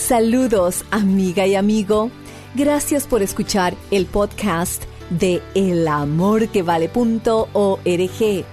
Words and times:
Saludos, 0.00 0.84
amiga 0.90 1.46
y 1.46 1.54
amigo. 1.54 2.10
Gracias 2.54 3.06
por 3.06 3.22
escuchar 3.22 3.76
el 3.90 4.06
podcast 4.06 4.84
de 5.10 5.42
elamorquevale.org. 5.54 8.44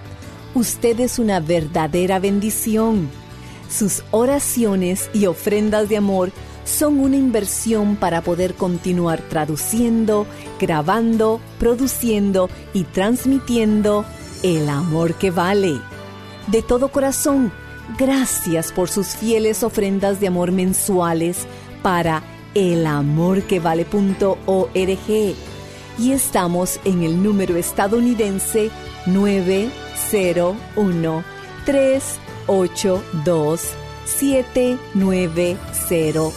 Usted 0.54 1.00
es 1.00 1.20
una 1.20 1.40
verdadera 1.40 2.20
bendición. 2.20 3.10
Sus 3.70 4.04
oraciones 4.12 5.10
y 5.14 5.26
ofrendas 5.26 5.88
de 5.88 5.96
amor 5.98 6.32
son 6.66 7.00
una 7.00 7.16
inversión 7.16 7.96
para 7.96 8.22
poder 8.22 8.54
continuar 8.54 9.22
traduciendo, 9.22 10.28
grabando, 10.60 11.40
produciendo 11.60 12.50
y 12.74 12.84
transmitiendo 12.84 14.04
el 14.44 14.68
amor 14.68 15.16
que 15.16 15.32
vale. 15.32 15.80
De 16.48 16.62
todo 16.62 16.90
corazón, 16.90 17.54
gracias 17.98 18.72
por 18.72 18.88
sus 18.90 19.16
fieles 19.16 19.64
ofrendas 19.64 20.20
de 20.20 20.28
amor 20.28 20.52
mensuales 20.52 21.48
para 21.82 22.22
elamorquevale.org. 22.56 25.36
Y 26.00 26.12
estamos 26.12 26.80
en 26.86 27.02
el 27.04 27.24
número 27.24 27.58
estadounidense 27.58 28.70
901 29.06 31.24
382 31.66 33.62
7900. 34.06 36.34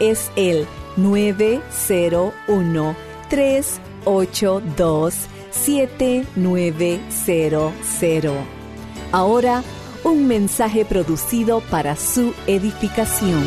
Es 0.00 0.30
el 0.36 0.66
901 0.96 2.96
382 3.28 5.14
7900. 5.50 8.34
Ahora, 9.12 9.62
un 10.04 10.28
mensaje 10.28 10.84
producido 10.84 11.60
para 11.70 11.96
su 11.96 12.34
edificación. 12.46 13.42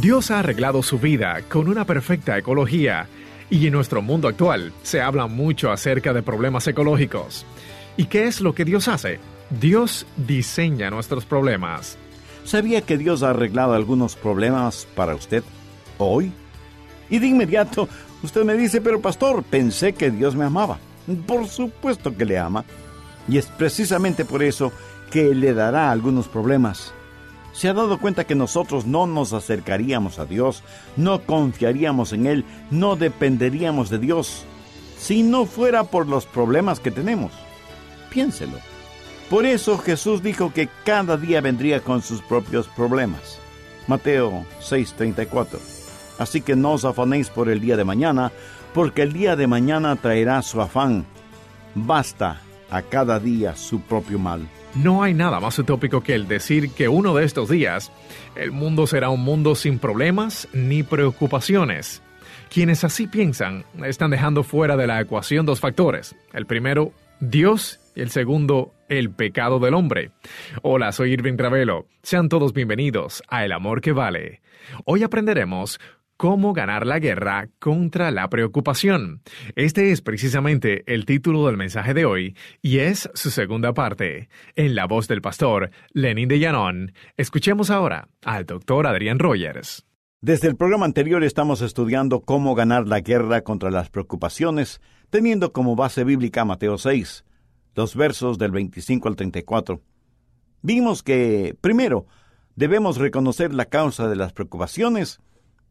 Dios 0.00 0.32
ha 0.32 0.40
arreglado 0.40 0.82
su 0.82 0.98
vida 0.98 1.42
con 1.48 1.68
una 1.68 1.84
perfecta 1.84 2.36
ecología 2.36 3.06
y 3.48 3.66
en 3.66 3.72
nuestro 3.72 4.02
mundo 4.02 4.26
actual 4.26 4.72
se 4.82 5.00
habla 5.00 5.28
mucho 5.28 5.70
acerca 5.70 6.12
de 6.12 6.22
problemas 6.22 6.66
ecológicos. 6.66 7.46
¿Y 7.96 8.06
qué 8.06 8.26
es 8.26 8.40
lo 8.40 8.52
que 8.52 8.64
Dios 8.64 8.88
hace? 8.88 9.20
Dios 9.60 10.04
diseña 10.16 10.90
nuestros 10.90 11.24
problemas. 11.24 11.96
¿Sabía 12.42 12.82
que 12.82 12.98
Dios 12.98 13.22
ha 13.22 13.30
arreglado 13.30 13.74
algunos 13.74 14.16
problemas 14.16 14.88
para 14.96 15.14
usted 15.14 15.44
hoy? 15.98 16.32
Y 17.08 17.20
de 17.20 17.28
inmediato 17.28 17.88
usted 18.24 18.44
me 18.44 18.54
dice, 18.54 18.80
pero 18.80 19.00
pastor, 19.00 19.44
pensé 19.44 19.92
que 19.92 20.10
Dios 20.10 20.34
me 20.34 20.44
amaba. 20.44 20.78
Por 21.26 21.46
supuesto 21.48 22.16
que 22.16 22.24
le 22.24 22.38
ama. 22.38 22.64
Y 23.28 23.38
es 23.38 23.46
precisamente 23.46 24.24
por 24.24 24.42
eso 24.42 24.72
que 25.10 25.34
le 25.34 25.54
dará 25.54 25.90
algunos 25.90 26.28
problemas. 26.28 26.92
¿Se 27.52 27.68
ha 27.68 27.72
dado 27.72 27.98
cuenta 27.98 28.24
que 28.24 28.34
nosotros 28.34 28.84
no 28.84 29.06
nos 29.06 29.32
acercaríamos 29.32 30.18
a 30.18 30.26
Dios, 30.26 30.64
no 30.96 31.22
confiaríamos 31.22 32.12
en 32.12 32.26
Él, 32.26 32.44
no 32.70 32.96
dependeríamos 32.96 33.90
de 33.90 33.98
Dios, 33.98 34.44
si 34.98 35.22
no 35.22 35.46
fuera 35.46 35.84
por 35.84 36.08
los 36.08 36.26
problemas 36.26 36.80
que 36.80 36.90
tenemos? 36.90 37.30
Piénselo. 38.10 38.58
Por 39.30 39.46
eso 39.46 39.78
Jesús 39.78 40.22
dijo 40.22 40.52
que 40.52 40.68
cada 40.84 41.16
día 41.16 41.40
vendría 41.40 41.80
con 41.80 42.02
sus 42.02 42.20
propios 42.22 42.66
problemas. 42.68 43.38
Mateo 43.86 44.44
6:34. 44.60 45.60
Así 46.18 46.40
que 46.40 46.56
no 46.56 46.72
os 46.72 46.84
afanéis 46.84 47.30
por 47.30 47.48
el 47.48 47.60
día 47.60 47.76
de 47.76 47.84
mañana, 47.84 48.32
porque 48.74 49.02
el 49.02 49.12
día 49.12 49.36
de 49.36 49.46
mañana 49.46 49.96
traerá 49.96 50.42
su 50.42 50.60
afán. 50.60 51.06
Basta 51.74 52.40
a 52.70 52.82
cada 52.82 53.20
día 53.20 53.56
su 53.56 53.80
propio 53.80 54.18
mal. 54.18 54.48
No 54.74 55.04
hay 55.04 55.14
nada 55.14 55.38
más 55.38 55.56
utópico 55.58 56.02
que 56.02 56.16
el 56.16 56.26
decir 56.26 56.72
que 56.72 56.88
uno 56.88 57.14
de 57.14 57.24
estos 57.24 57.48
días 57.48 57.92
el 58.34 58.50
mundo 58.50 58.88
será 58.88 59.10
un 59.10 59.22
mundo 59.22 59.54
sin 59.54 59.78
problemas 59.78 60.48
ni 60.52 60.82
preocupaciones. 60.82 62.02
Quienes 62.52 62.82
así 62.82 63.06
piensan 63.06 63.64
están 63.84 64.10
dejando 64.10 64.42
fuera 64.42 64.76
de 64.76 64.88
la 64.88 65.00
ecuación 65.00 65.46
dos 65.46 65.60
factores. 65.60 66.16
El 66.32 66.46
primero, 66.46 66.92
Dios 67.20 67.80
y 67.94 68.00
el 68.00 68.10
segundo, 68.10 68.74
el 68.88 69.10
pecado 69.10 69.60
del 69.60 69.74
hombre. 69.74 70.10
Hola, 70.62 70.90
soy 70.90 71.12
Irving 71.12 71.36
Travelo. 71.36 71.86
Sean 72.02 72.28
todos 72.28 72.52
bienvenidos 72.52 73.22
a 73.28 73.44
El 73.44 73.52
Amor 73.52 73.80
que 73.80 73.92
Vale. 73.92 74.40
Hoy 74.84 75.04
aprenderemos 75.04 75.78
Cómo 76.16 76.52
ganar 76.52 76.86
la 76.86 77.00
guerra 77.00 77.48
contra 77.58 78.12
la 78.12 78.28
preocupación. 78.28 79.22
Este 79.56 79.90
es 79.90 80.00
precisamente 80.00 80.84
el 80.86 81.06
título 81.06 81.44
del 81.46 81.56
mensaje 81.56 81.92
de 81.92 82.04
hoy 82.04 82.36
y 82.62 82.78
es 82.78 83.10
su 83.14 83.30
segunda 83.30 83.74
parte. 83.74 84.28
En 84.54 84.76
la 84.76 84.86
voz 84.86 85.08
del 85.08 85.20
pastor 85.20 85.70
Lenin 85.92 86.28
de 86.28 86.38
Llanón, 86.38 86.92
escuchemos 87.16 87.68
ahora 87.68 88.08
al 88.22 88.46
doctor 88.46 88.86
Adrián 88.86 89.18
Rogers. 89.18 89.84
Desde 90.20 90.46
el 90.46 90.54
programa 90.56 90.86
anterior 90.86 91.24
estamos 91.24 91.62
estudiando 91.62 92.20
cómo 92.20 92.54
ganar 92.54 92.86
la 92.86 93.00
guerra 93.00 93.42
contra 93.42 93.72
las 93.72 93.90
preocupaciones, 93.90 94.80
teniendo 95.10 95.52
como 95.52 95.74
base 95.74 96.04
bíblica 96.04 96.44
Mateo 96.44 96.78
6, 96.78 97.24
los 97.74 97.96
versos 97.96 98.38
del 98.38 98.52
25 98.52 99.08
al 99.08 99.16
34. 99.16 99.82
Vimos 100.62 101.02
que, 101.02 101.56
primero, 101.60 102.06
debemos 102.54 102.98
reconocer 102.98 103.52
la 103.52 103.64
causa 103.64 104.08
de 104.08 104.14
las 104.14 104.32
preocupaciones, 104.32 105.20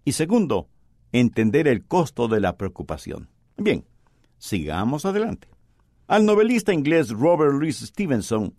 y 0.05 0.13
segundo, 0.13 0.67
entender 1.11 1.67
el 1.67 1.85
costo 1.85 2.27
de 2.27 2.39
la 2.39 2.57
preocupación. 2.57 3.29
Bien, 3.57 3.85
sigamos 4.37 5.05
adelante. 5.05 5.47
Al 6.07 6.25
novelista 6.25 6.73
inglés 6.73 7.09
Robert 7.09 7.53
Louis 7.53 7.79
Stevenson 7.79 8.55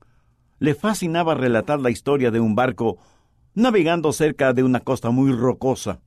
le 0.58 0.74
fascinaba 0.74 1.34
relatar 1.34 1.80
la 1.80 1.90
historia 1.90 2.30
de 2.30 2.40
un 2.40 2.54
barco 2.54 2.98
navegando 3.54 4.12
cerca 4.12 4.52
de 4.52 4.62
una 4.62 4.80
costa 4.80 5.10
muy 5.10 5.32
rocosa. 5.32 6.00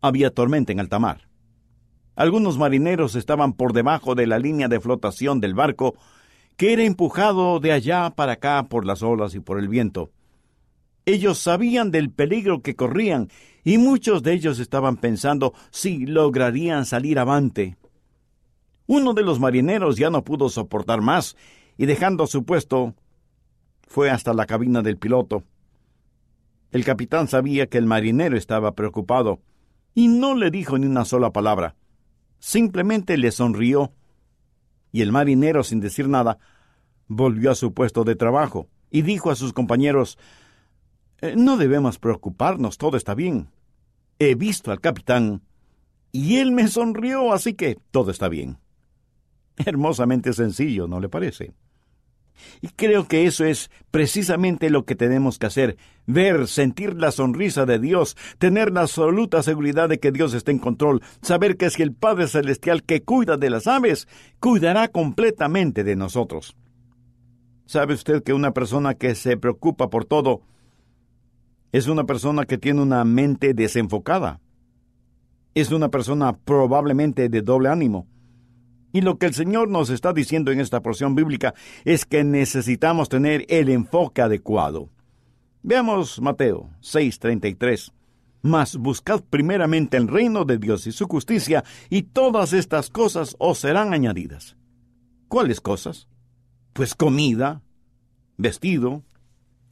Había 0.00 0.30
tormenta 0.30 0.72
en 0.72 0.80
alta 0.80 0.98
mar. 0.98 1.28
Algunos 2.16 2.58
marineros 2.58 3.16
estaban 3.16 3.54
por 3.54 3.72
debajo 3.72 4.14
de 4.14 4.26
la 4.26 4.38
línea 4.38 4.68
de 4.68 4.80
flotación 4.80 5.40
del 5.40 5.54
barco, 5.54 5.94
que 6.56 6.72
era 6.72 6.84
empujado 6.84 7.58
de 7.58 7.72
allá 7.72 8.10
para 8.10 8.32
acá 8.32 8.66
por 8.68 8.86
las 8.86 9.02
olas 9.02 9.34
y 9.34 9.40
por 9.40 9.58
el 9.58 9.68
viento. 9.68 10.12
Ellos 11.06 11.38
sabían 11.38 11.90
del 11.90 12.10
peligro 12.10 12.62
que 12.62 12.76
corrían 12.76 13.28
y 13.62 13.78
muchos 13.78 14.22
de 14.22 14.32
ellos 14.32 14.58
estaban 14.58 14.96
pensando 14.96 15.52
si 15.70 16.06
lograrían 16.06 16.86
salir 16.86 17.18
avante. 17.18 17.76
Uno 18.86 19.14
de 19.14 19.22
los 19.22 19.40
marineros 19.40 19.96
ya 19.96 20.10
no 20.10 20.24
pudo 20.24 20.48
soportar 20.48 21.00
más 21.00 21.36
y 21.76 21.86
dejando 21.86 22.26
su 22.26 22.44
puesto 22.44 22.94
fue 23.86 24.10
hasta 24.10 24.32
la 24.32 24.46
cabina 24.46 24.82
del 24.82 24.98
piloto. 24.98 25.44
El 26.70 26.84
capitán 26.84 27.28
sabía 27.28 27.68
que 27.68 27.78
el 27.78 27.86
marinero 27.86 28.36
estaba 28.36 28.74
preocupado 28.74 29.40
y 29.94 30.08
no 30.08 30.34
le 30.34 30.50
dijo 30.50 30.78
ni 30.78 30.86
una 30.86 31.04
sola 31.04 31.32
palabra. 31.32 31.76
Simplemente 32.38 33.16
le 33.16 33.30
sonrió 33.30 33.92
y 34.90 35.02
el 35.02 35.12
marinero, 35.12 35.64
sin 35.64 35.80
decir 35.80 36.08
nada, 36.08 36.38
volvió 37.08 37.50
a 37.50 37.54
su 37.54 37.72
puesto 37.74 38.04
de 38.04 38.16
trabajo 38.16 38.68
y 38.90 39.02
dijo 39.02 39.30
a 39.30 39.36
sus 39.36 39.52
compañeros 39.52 40.18
no 41.36 41.56
debemos 41.56 41.98
preocuparnos, 41.98 42.78
todo 42.78 42.96
está 42.96 43.14
bien. 43.14 43.48
He 44.18 44.34
visto 44.34 44.70
al 44.70 44.80
capitán 44.80 45.42
y 46.12 46.36
él 46.36 46.52
me 46.52 46.68
sonrió, 46.68 47.32
así 47.32 47.54
que 47.54 47.78
todo 47.90 48.10
está 48.10 48.28
bien. 48.28 48.58
Hermosamente 49.56 50.32
sencillo, 50.32 50.86
¿no 50.86 51.00
le 51.00 51.08
parece? 51.08 51.54
Y 52.60 52.68
creo 52.68 53.06
que 53.06 53.26
eso 53.26 53.44
es 53.44 53.70
precisamente 53.90 54.70
lo 54.70 54.84
que 54.84 54.96
tenemos 54.96 55.38
que 55.38 55.46
hacer, 55.46 55.76
ver, 56.06 56.48
sentir 56.48 56.94
la 56.94 57.12
sonrisa 57.12 57.64
de 57.64 57.78
Dios, 57.78 58.16
tener 58.38 58.72
la 58.72 58.82
absoluta 58.82 59.42
seguridad 59.42 59.88
de 59.88 60.00
que 60.00 60.12
Dios 60.12 60.34
está 60.34 60.50
en 60.50 60.58
control, 60.58 61.02
saber 61.22 61.56
que 61.56 61.70
si 61.70 61.82
el 61.82 61.92
Padre 61.92 62.26
Celestial 62.26 62.82
que 62.82 63.02
cuida 63.02 63.36
de 63.36 63.50
las 63.50 63.66
aves, 63.66 64.08
cuidará 64.40 64.88
completamente 64.88 65.84
de 65.84 65.96
nosotros. 65.96 66.56
¿Sabe 67.66 67.94
usted 67.94 68.22
que 68.22 68.34
una 68.34 68.52
persona 68.52 68.94
que 68.94 69.14
se 69.14 69.36
preocupa 69.36 69.88
por 69.88 70.04
todo 70.04 70.42
es 71.74 71.88
una 71.88 72.04
persona 72.04 72.44
que 72.44 72.56
tiene 72.56 72.80
una 72.82 73.04
mente 73.04 73.52
desenfocada? 73.52 74.40
Es 75.56 75.72
una 75.72 75.88
persona 75.88 76.36
probablemente 76.36 77.28
de 77.28 77.42
doble 77.42 77.68
ánimo. 77.68 78.06
Y 78.92 79.00
lo 79.00 79.18
que 79.18 79.26
el 79.26 79.34
Señor 79.34 79.68
nos 79.68 79.90
está 79.90 80.12
diciendo 80.12 80.52
en 80.52 80.60
esta 80.60 80.82
porción 80.82 81.16
bíblica 81.16 81.52
es 81.84 82.04
que 82.04 82.22
necesitamos 82.22 83.08
tener 83.08 83.44
el 83.48 83.68
enfoque 83.70 84.22
adecuado. 84.22 84.88
Veamos 85.64 86.20
Mateo 86.20 86.70
6:33. 86.80 87.90
Mas 88.40 88.76
buscad 88.76 89.24
primeramente 89.28 89.96
el 89.96 90.06
reino 90.06 90.44
de 90.44 90.58
Dios 90.58 90.86
y 90.86 90.92
su 90.92 91.08
justicia, 91.08 91.64
y 91.90 92.02
todas 92.02 92.52
estas 92.52 92.88
cosas 92.88 93.34
os 93.40 93.58
serán 93.58 93.92
añadidas. 93.92 94.56
¿Cuáles 95.26 95.60
cosas? 95.60 96.06
Pues 96.72 96.94
comida, 96.94 97.62
vestido, 98.36 99.02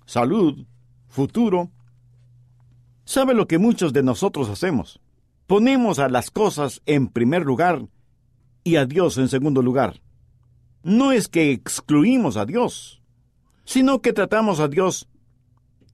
salud, 0.04 0.66
futuro. 1.06 1.70
¿Sabe 3.04 3.34
lo 3.34 3.46
que 3.46 3.58
muchos 3.58 3.93
de 3.93 4.02
nosotros 4.02 4.49
hacemos? 4.49 5.00
Ponemos 5.46 5.99
a 5.99 6.08
las 6.08 6.31
cosas 6.31 6.82
en 6.87 7.08
primer 7.08 7.43
lugar 7.43 7.87
y 8.64 8.76
a 8.76 8.87
Dios 8.87 9.19
en 9.19 9.28
segundo 9.28 9.62
lugar. 9.62 10.00
No 10.82 11.12
es 11.12 11.28
que 11.28 11.52
excluimos 11.52 12.37
a 12.37 12.46
Dios, 12.46 13.02
sino 13.64 14.00
que 14.00 14.12
tratamos 14.12 14.60
a 14.60 14.69
Dios 14.69 15.08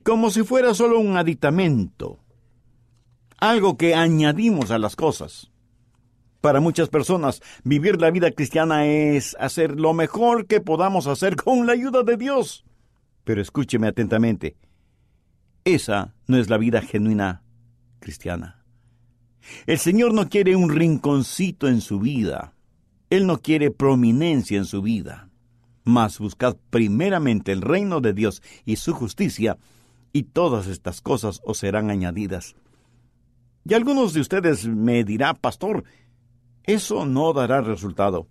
como 0.02 0.30
si 0.30 0.42
fuera 0.42 0.74
solo 0.74 0.98
un 0.98 1.16
aditamento, 1.16 2.18
algo 3.38 3.76
que 3.76 3.94
añadimos 3.94 4.70
a 4.70 4.78
las 4.78 4.96
cosas. 4.96 5.50
Para 6.40 6.60
muchas 6.60 6.88
personas, 6.88 7.42
vivir 7.64 8.00
la 8.00 8.10
vida 8.10 8.30
cristiana 8.30 8.86
es 8.86 9.36
hacer 9.40 9.78
lo 9.78 9.92
mejor 9.92 10.46
que 10.46 10.60
podamos 10.60 11.06
hacer 11.06 11.36
con 11.36 11.66
la 11.66 11.72
ayuda 11.72 12.04
de 12.04 12.16
Dios. 12.16 12.64
Pero 13.24 13.42
escúcheme 13.42 13.88
atentamente, 13.88 14.56
esa 15.64 16.14
no 16.26 16.36
es 16.36 16.48
la 16.48 16.58
vida 16.58 16.80
genuina 16.82 17.42
cristiana. 18.00 18.64
El 19.66 19.78
Señor 19.78 20.14
no 20.14 20.28
quiere 20.28 20.56
un 20.56 20.70
rinconcito 20.70 21.68
en 21.68 21.80
su 21.80 22.00
vida. 22.00 22.54
Él 23.10 23.26
no 23.26 23.38
quiere 23.38 23.70
prominencia 23.70 24.58
en 24.58 24.64
su 24.64 24.82
vida. 24.82 25.30
Mas 25.84 26.18
buscad 26.18 26.56
primeramente 26.70 27.52
el 27.52 27.62
reino 27.62 28.00
de 28.00 28.12
Dios 28.12 28.42
y 28.64 28.76
su 28.76 28.92
justicia, 28.92 29.56
y 30.12 30.24
todas 30.24 30.66
estas 30.66 31.00
cosas 31.00 31.40
os 31.44 31.58
serán 31.58 31.90
añadidas. 31.90 32.54
Y 33.64 33.74
algunos 33.74 34.12
de 34.12 34.20
ustedes 34.20 34.66
me 34.66 35.04
dirá, 35.04 35.34
pastor, 35.34 35.84
eso 36.64 37.06
no 37.06 37.32
dará 37.32 37.60
resultado. 37.60 38.28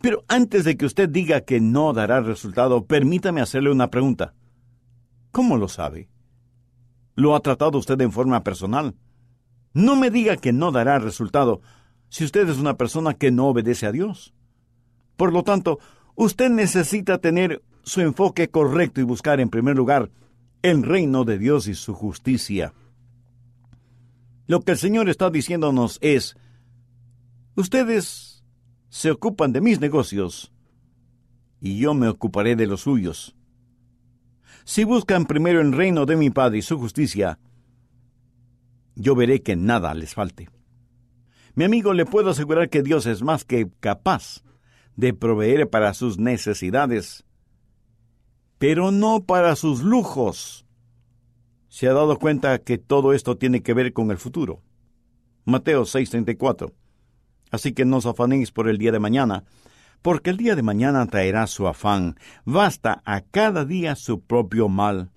Pero 0.00 0.24
antes 0.28 0.64
de 0.64 0.76
que 0.76 0.86
usted 0.86 1.08
diga 1.08 1.42
que 1.42 1.60
no 1.60 1.92
dará 1.92 2.20
resultado, 2.20 2.84
permítame 2.84 3.40
hacerle 3.40 3.70
una 3.70 3.90
pregunta. 3.90 4.34
¿Cómo 5.34 5.56
lo 5.56 5.66
sabe? 5.66 6.08
¿Lo 7.16 7.34
ha 7.34 7.40
tratado 7.40 7.76
usted 7.76 8.00
en 8.00 8.12
forma 8.12 8.44
personal? 8.44 8.94
No 9.72 9.96
me 9.96 10.12
diga 10.12 10.36
que 10.36 10.52
no 10.52 10.70
dará 10.70 11.00
resultado 11.00 11.60
si 12.08 12.22
usted 12.24 12.48
es 12.48 12.58
una 12.58 12.76
persona 12.76 13.14
que 13.14 13.32
no 13.32 13.48
obedece 13.48 13.86
a 13.86 13.90
Dios. 13.90 14.32
Por 15.16 15.32
lo 15.32 15.42
tanto, 15.42 15.80
usted 16.14 16.50
necesita 16.50 17.18
tener 17.18 17.64
su 17.82 18.00
enfoque 18.00 18.48
correcto 18.48 19.00
y 19.00 19.04
buscar 19.04 19.40
en 19.40 19.50
primer 19.50 19.74
lugar 19.76 20.12
el 20.62 20.84
reino 20.84 21.24
de 21.24 21.36
Dios 21.36 21.66
y 21.66 21.74
su 21.74 21.94
justicia. 21.94 22.72
Lo 24.46 24.60
que 24.60 24.70
el 24.70 24.78
Señor 24.78 25.08
está 25.08 25.30
diciéndonos 25.30 25.98
es, 26.00 26.36
Ustedes 27.56 28.44
se 28.88 29.10
ocupan 29.10 29.52
de 29.52 29.60
mis 29.60 29.80
negocios 29.80 30.52
y 31.60 31.76
yo 31.76 31.92
me 31.92 32.06
ocuparé 32.06 32.54
de 32.54 32.68
los 32.68 32.82
suyos. 32.82 33.34
Si 34.64 34.84
buscan 34.84 35.26
primero 35.26 35.60
el 35.60 35.72
reino 35.72 36.06
de 36.06 36.16
mi 36.16 36.30
Padre 36.30 36.58
y 36.58 36.62
su 36.62 36.78
justicia, 36.78 37.38
yo 38.94 39.14
veré 39.14 39.42
que 39.42 39.56
nada 39.56 39.94
les 39.94 40.14
falte. 40.14 40.48
Mi 41.54 41.64
amigo, 41.64 41.92
le 41.92 42.06
puedo 42.06 42.30
asegurar 42.30 42.68
que 42.68 42.82
Dios 42.82 43.06
es 43.06 43.22
más 43.22 43.44
que 43.44 43.70
capaz 43.80 44.42
de 44.96 45.12
proveer 45.12 45.68
para 45.68 45.94
sus 45.94 46.18
necesidades, 46.18 47.24
pero 48.58 48.90
no 48.90 49.24
para 49.24 49.56
sus 49.56 49.82
lujos. 49.82 50.66
Se 51.68 51.88
ha 51.88 51.92
dado 51.92 52.18
cuenta 52.18 52.58
que 52.58 52.78
todo 52.78 53.12
esto 53.12 53.36
tiene 53.36 53.62
que 53.62 53.74
ver 53.74 53.92
con 53.92 54.10
el 54.10 54.18
futuro. 54.18 54.62
Mateo 55.44 55.82
6:34 55.82 56.72
Así 57.50 57.72
que 57.72 57.84
no 57.84 57.98
os 57.98 58.06
afanéis 58.06 58.50
por 58.50 58.68
el 58.68 58.78
día 58.78 58.90
de 58.90 58.98
mañana, 58.98 59.44
porque 60.04 60.28
el 60.28 60.36
día 60.36 60.54
de 60.54 60.60
mañana 60.60 61.06
traerá 61.06 61.46
su 61.46 61.66
afán. 61.66 62.16
Basta 62.44 63.00
a 63.06 63.22
cada 63.22 63.64
día 63.64 63.96
su 63.96 64.20
propio 64.20 64.68
mal. 64.68 65.10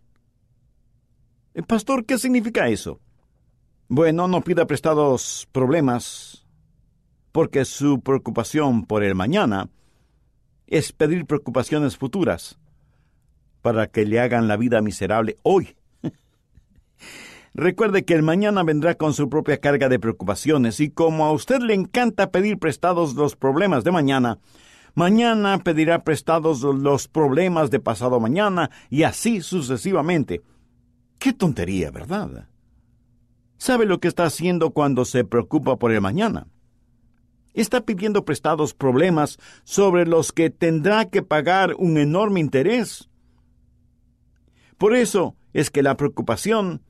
Eh, 1.53 1.61
pastor, 1.61 2.05
¿qué 2.05 2.17
significa 2.17 2.69
eso? 2.69 3.01
Bueno, 3.89 4.29
no 4.29 4.39
pida 4.39 4.65
prestados 4.65 5.45
problemas, 5.51 6.47
porque 7.33 7.65
su 7.65 7.99
preocupación 7.99 8.85
por 8.85 9.03
el 9.03 9.13
mañana 9.13 9.67
es 10.67 10.93
pedir 10.93 11.25
preocupaciones 11.25 11.97
futuras 11.97 12.57
para 13.61 13.87
que 13.87 14.05
le 14.05 14.21
hagan 14.21 14.47
la 14.47 14.55
vida 14.55 14.81
miserable 14.81 15.35
hoy. 15.43 15.75
Recuerde 17.53 18.05
que 18.05 18.13
el 18.13 18.23
mañana 18.23 18.63
vendrá 18.63 18.95
con 18.95 19.13
su 19.13 19.27
propia 19.27 19.57
carga 19.57 19.89
de 19.89 19.99
preocupaciones 19.99 20.79
y 20.79 20.91
como 20.91 21.25
a 21.25 21.33
usted 21.33 21.59
le 21.59 21.73
encanta 21.73 22.31
pedir 22.31 22.57
prestados 22.57 23.15
los 23.15 23.35
problemas 23.35 23.83
de 23.83 23.91
mañana, 23.91 24.39
mañana 24.97 25.59
pedirá 25.59 26.03
prestados 26.03 26.63
los 26.63 27.07
problemas 27.07 27.69
de 27.69 27.79
pasado 27.79 28.19
mañana 28.19 28.71
y 28.89 29.03
así 29.03 29.41
sucesivamente. 29.41 30.41
Qué 31.19 31.33
tontería, 31.33 31.91
¿verdad? 31.91 32.49
¿Sabe 33.59 33.85
lo 33.85 33.99
que 33.99 34.07
está 34.07 34.25
haciendo 34.25 34.71
cuando 34.71 35.05
se 35.05 35.23
preocupa 35.23 35.77
por 35.77 35.91
el 35.91 36.01
mañana? 36.01 36.47
Está 37.53 37.81
pidiendo 37.81 38.25
prestados 38.25 38.73
problemas 38.73 39.37
sobre 39.63 40.07
los 40.07 40.31
que 40.31 40.49
tendrá 40.49 41.05
que 41.05 41.21
pagar 41.21 41.75
un 41.77 41.99
enorme 41.99 42.39
interés. 42.39 43.07
Por 44.79 44.95
eso 44.95 45.35
es 45.53 45.69
que 45.69 45.83
la 45.83 45.95
preocupación 45.95 46.81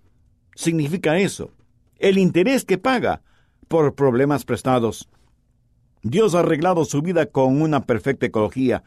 significa 0.55 1.19
eso, 1.19 1.51
el 1.97 2.17
interés 2.17 2.63
que 2.63 2.77
paga 2.77 3.21
por 3.67 3.95
problemas 3.95 4.45
prestados. 4.45 5.09
Dios 6.09 6.35
ha 6.35 6.39
arreglado 6.39 6.85
su 6.85 7.01
vida 7.01 7.25
con 7.27 7.61
una 7.61 7.85
perfecta 7.85 8.25
ecología, 8.25 8.83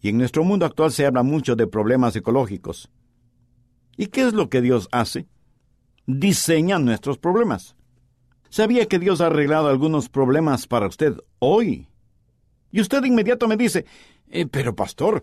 y 0.00 0.08
en 0.08 0.18
nuestro 0.18 0.44
mundo 0.44 0.66
actual 0.66 0.92
se 0.92 1.06
habla 1.06 1.22
mucho 1.22 1.56
de 1.56 1.66
problemas 1.66 2.16
ecológicos. 2.16 2.90
¿Y 3.96 4.06
qué 4.06 4.26
es 4.26 4.32
lo 4.32 4.48
que 4.48 4.62
Dios 4.62 4.88
hace? 4.92 5.26
Diseña 6.06 6.78
nuestros 6.78 7.18
problemas. 7.18 7.76
¿Sabía 8.48 8.86
que 8.86 8.98
Dios 8.98 9.20
ha 9.20 9.26
arreglado 9.26 9.68
algunos 9.68 10.08
problemas 10.08 10.66
para 10.66 10.86
usted 10.86 11.14
hoy? 11.38 11.88
Y 12.72 12.80
usted 12.80 13.04
inmediato 13.04 13.46
me 13.46 13.56
dice, 13.56 13.84
eh, 14.30 14.46
pero 14.46 14.74
pastor, 14.74 15.22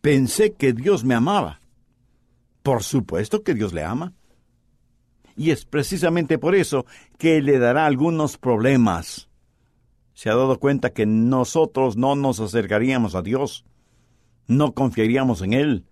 pensé 0.00 0.52
que 0.52 0.72
Dios 0.72 1.04
me 1.04 1.14
amaba. 1.14 1.60
Por 2.62 2.82
supuesto 2.82 3.42
que 3.42 3.54
Dios 3.54 3.72
le 3.72 3.84
ama 3.84 4.14
y 5.40 5.52
es 5.52 5.64
precisamente 5.64 6.36
por 6.36 6.54
eso 6.54 6.84
que 7.16 7.40
le 7.40 7.58
dará 7.58 7.86
algunos 7.86 8.36
problemas. 8.36 9.29
Se 10.20 10.28
ha 10.28 10.34
dado 10.34 10.60
cuenta 10.60 10.90
que 10.90 11.06
nosotros 11.06 11.96
no 11.96 12.14
nos 12.14 12.40
acercaríamos 12.40 13.14
a 13.14 13.22
Dios, 13.22 13.64
no 14.46 14.74
confiaríamos 14.74 15.40
en 15.40 15.54
Él, 15.54 15.86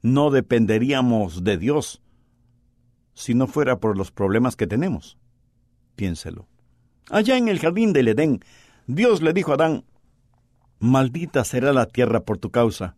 no 0.00 0.30
dependeríamos 0.30 1.44
de 1.44 1.58
Dios, 1.58 2.00
si 3.12 3.34
no 3.34 3.46
fuera 3.46 3.78
por 3.78 3.98
los 3.98 4.10
problemas 4.10 4.56
que 4.56 4.66
tenemos. 4.66 5.18
Piénselo. 5.94 6.48
Allá 7.10 7.36
en 7.36 7.48
el 7.48 7.58
jardín 7.58 7.92
del 7.92 8.08
Edén, 8.08 8.40
Dios 8.86 9.20
le 9.20 9.34
dijo 9.34 9.50
a 9.50 9.56
Adán, 9.56 9.84
Maldita 10.78 11.44
será 11.44 11.74
la 11.74 11.84
tierra 11.84 12.20
por 12.20 12.38
tu 12.38 12.50
causa 12.50 12.96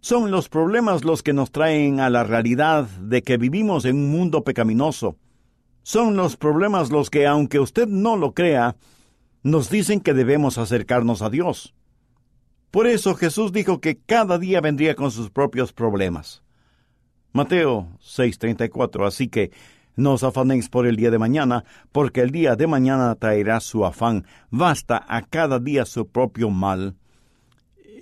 son 0.00 0.30
los 0.30 0.48
problemas 0.48 1.04
los 1.04 1.22
que 1.22 1.34
nos 1.34 1.50
traen 1.50 2.00
a 2.00 2.08
la 2.08 2.24
realidad 2.24 2.84
de 2.84 3.20
que 3.22 3.36
vivimos 3.36 3.84
en 3.84 3.96
un 3.96 4.10
mundo 4.10 4.42
pecaminoso. 4.42 5.16
Son 5.82 6.16
los 6.16 6.36
problemas 6.36 6.90
los 6.90 7.10
que, 7.10 7.26
aunque 7.26 7.58
usted 7.58 7.88
no 7.88 8.16
lo 8.16 8.32
crea, 8.32 8.76
nos 9.46 9.70
dicen 9.70 10.00
que 10.00 10.12
debemos 10.12 10.58
acercarnos 10.58 11.22
a 11.22 11.30
Dios. 11.30 11.74
Por 12.70 12.86
eso 12.86 13.14
Jesús 13.14 13.52
dijo 13.52 13.80
que 13.80 13.96
cada 13.96 14.38
día 14.38 14.60
vendría 14.60 14.94
con 14.96 15.10
sus 15.10 15.30
propios 15.30 15.72
problemas. 15.72 16.42
Mateo 17.32 17.88
6:34, 18.00 19.06
así 19.06 19.28
que 19.28 19.52
no 19.94 20.14
os 20.14 20.24
afanéis 20.24 20.68
por 20.68 20.86
el 20.86 20.96
día 20.96 21.10
de 21.10 21.18
mañana, 21.18 21.64
porque 21.92 22.22
el 22.22 22.30
día 22.30 22.56
de 22.56 22.66
mañana 22.66 23.14
traerá 23.14 23.60
su 23.60 23.86
afán. 23.86 24.26
Basta 24.50 25.04
a 25.08 25.22
cada 25.22 25.58
día 25.58 25.86
su 25.86 26.08
propio 26.08 26.50
mal. 26.50 26.96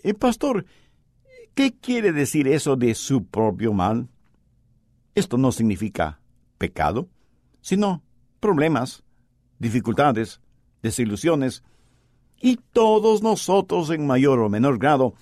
Eh, 0.03 0.15
pastor, 0.15 0.65
¿Qué 1.55 1.73
quiere 1.73 2.11
decir 2.11 2.49
eso 2.49 2.75
de 2.75 2.97
su 2.97 3.27
propio 3.27 3.73
mal? 3.73 4.09
Esto 5.15 5.39
no 5.39 5.53
significa 5.53 6.19
pecado, 6.59 7.09
sino 7.61 8.03
problemas, 8.41 9.05
dificultades, 9.61 10.41
desilusiones, 10.85 11.65
y 12.41 12.59
todos 12.73 13.23
nosotros 13.23 13.89
en 13.91 14.07
mayor 14.07 14.39
o 14.41 14.51
menor 14.51 14.79
grado 14.79 15.15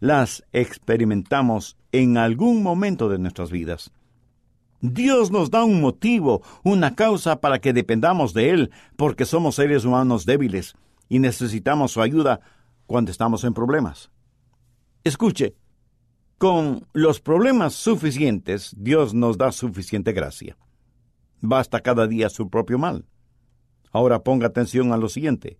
las 0.00 0.42
experimentamos 0.52 1.76
en 1.92 2.16
algún 2.16 2.62
momento 2.62 3.10
de 3.10 3.18
nuestras 3.18 3.50
vidas. 3.50 3.92
Dios 4.80 5.30
nos 5.30 5.50
da 5.50 5.62
un 5.62 5.82
motivo, 5.82 6.40
una 6.64 6.94
causa 6.94 7.42
para 7.42 7.60
que 7.60 7.74
dependamos 7.74 8.32
de 8.32 8.48
Él, 8.48 8.70
porque 8.96 9.26
somos 9.26 9.56
seres 9.56 9.84
humanos 9.84 10.24
débiles 10.24 10.74
y 11.10 11.18
necesitamos 11.18 11.92
su 11.92 12.00
ayuda 12.00 12.40
cuando 12.86 13.10
estamos 13.10 13.44
en 13.44 13.52
problemas. 13.52 14.10
Escuche, 15.04 15.54
con 16.38 16.86
los 16.94 17.20
problemas 17.20 17.74
suficientes, 17.74 18.74
Dios 18.74 19.12
nos 19.12 19.36
da 19.36 19.52
suficiente 19.52 20.14
gracia. 20.14 20.56
Basta 21.42 21.80
cada 21.80 22.06
día 22.06 22.30
su 22.30 22.48
propio 22.48 22.78
mal. 22.78 23.04
Ahora 23.90 24.22
ponga 24.22 24.46
atención 24.46 24.92
a 24.92 24.96
lo 24.96 25.08
siguiente. 25.08 25.58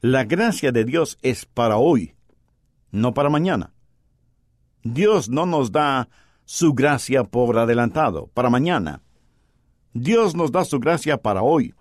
La 0.00 0.24
gracia 0.24 0.72
de 0.72 0.84
Dios 0.84 1.18
es 1.22 1.46
para 1.46 1.76
hoy, 1.76 2.14
no 2.90 3.14
para 3.14 3.30
mañana. 3.30 3.72
Dios 4.82 5.30
no 5.30 5.46
nos 5.46 5.72
da 5.72 6.08
su 6.44 6.74
gracia 6.74 7.24
por 7.24 7.58
adelantado, 7.58 8.28
para 8.34 8.50
mañana. 8.50 9.00
Dios 9.94 10.34
nos 10.34 10.52
da 10.52 10.64
su 10.64 10.78
gracia 10.78 11.16
para 11.16 11.42
hoy. 11.42 11.74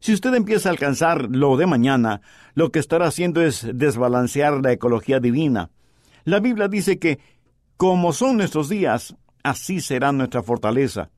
Si 0.00 0.12
usted 0.12 0.34
empieza 0.34 0.68
a 0.68 0.72
alcanzar 0.72 1.28
lo 1.30 1.56
de 1.56 1.66
mañana, 1.66 2.22
lo 2.54 2.72
que 2.72 2.78
estará 2.78 3.06
haciendo 3.06 3.42
es 3.42 3.68
desbalancear 3.74 4.60
la 4.62 4.72
ecología 4.72 5.20
divina. 5.20 5.70
La 6.24 6.40
Biblia 6.40 6.68
dice 6.68 6.98
que, 6.98 7.18
como 7.76 8.12
son 8.12 8.36
nuestros 8.36 8.68
días, 8.68 9.14
así 9.42 9.80
será 9.80 10.10
nuestra 10.12 10.42
fortaleza. 10.42 11.10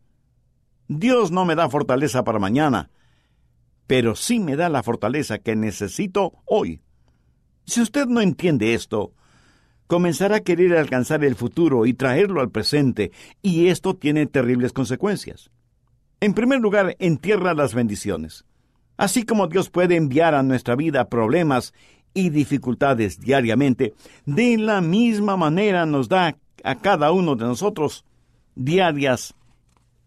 Dios 0.88 1.30
no 1.30 1.44
me 1.44 1.54
da 1.54 1.70
fortaleza 1.70 2.24
para 2.24 2.38
mañana, 2.38 2.90
pero 3.86 4.14
sí 4.14 4.40
me 4.40 4.56
da 4.56 4.68
la 4.68 4.82
fortaleza 4.82 5.38
que 5.38 5.56
necesito 5.56 6.32
hoy. 6.46 6.80
Si 7.66 7.80
usted 7.80 8.06
no 8.06 8.20
entiende 8.20 8.74
esto, 8.74 9.12
comenzará 9.86 10.36
a 10.36 10.40
querer 10.40 10.76
alcanzar 10.76 11.24
el 11.24 11.34
futuro 11.34 11.86
y 11.86 11.94
traerlo 11.94 12.40
al 12.40 12.50
presente, 12.50 13.12
y 13.42 13.68
esto 13.68 13.94
tiene 13.94 14.26
terribles 14.26 14.72
consecuencias. 14.72 15.50
En 16.20 16.34
primer 16.34 16.60
lugar, 16.60 16.96
entierra 16.98 17.54
las 17.54 17.74
bendiciones. 17.74 18.44
Así 18.96 19.24
como 19.24 19.48
Dios 19.48 19.70
puede 19.70 19.96
enviar 19.96 20.34
a 20.34 20.42
nuestra 20.42 20.76
vida 20.76 21.08
problemas 21.08 21.74
y 22.14 22.30
dificultades 22.30 23.20
diariamente, 23.20 23.94
de 24.24 24.56
la 24.56 24.80
misma 24.80 25.36
manera 25.36 25.84
nos 25.84 26.08
da 26.08 26.36
a 26.62 26.74
cada 26.76 27.10
uno 27.12 27.34
de 27.34 27.44
nosotros 27.44 28.04
diarias 28.54 29.34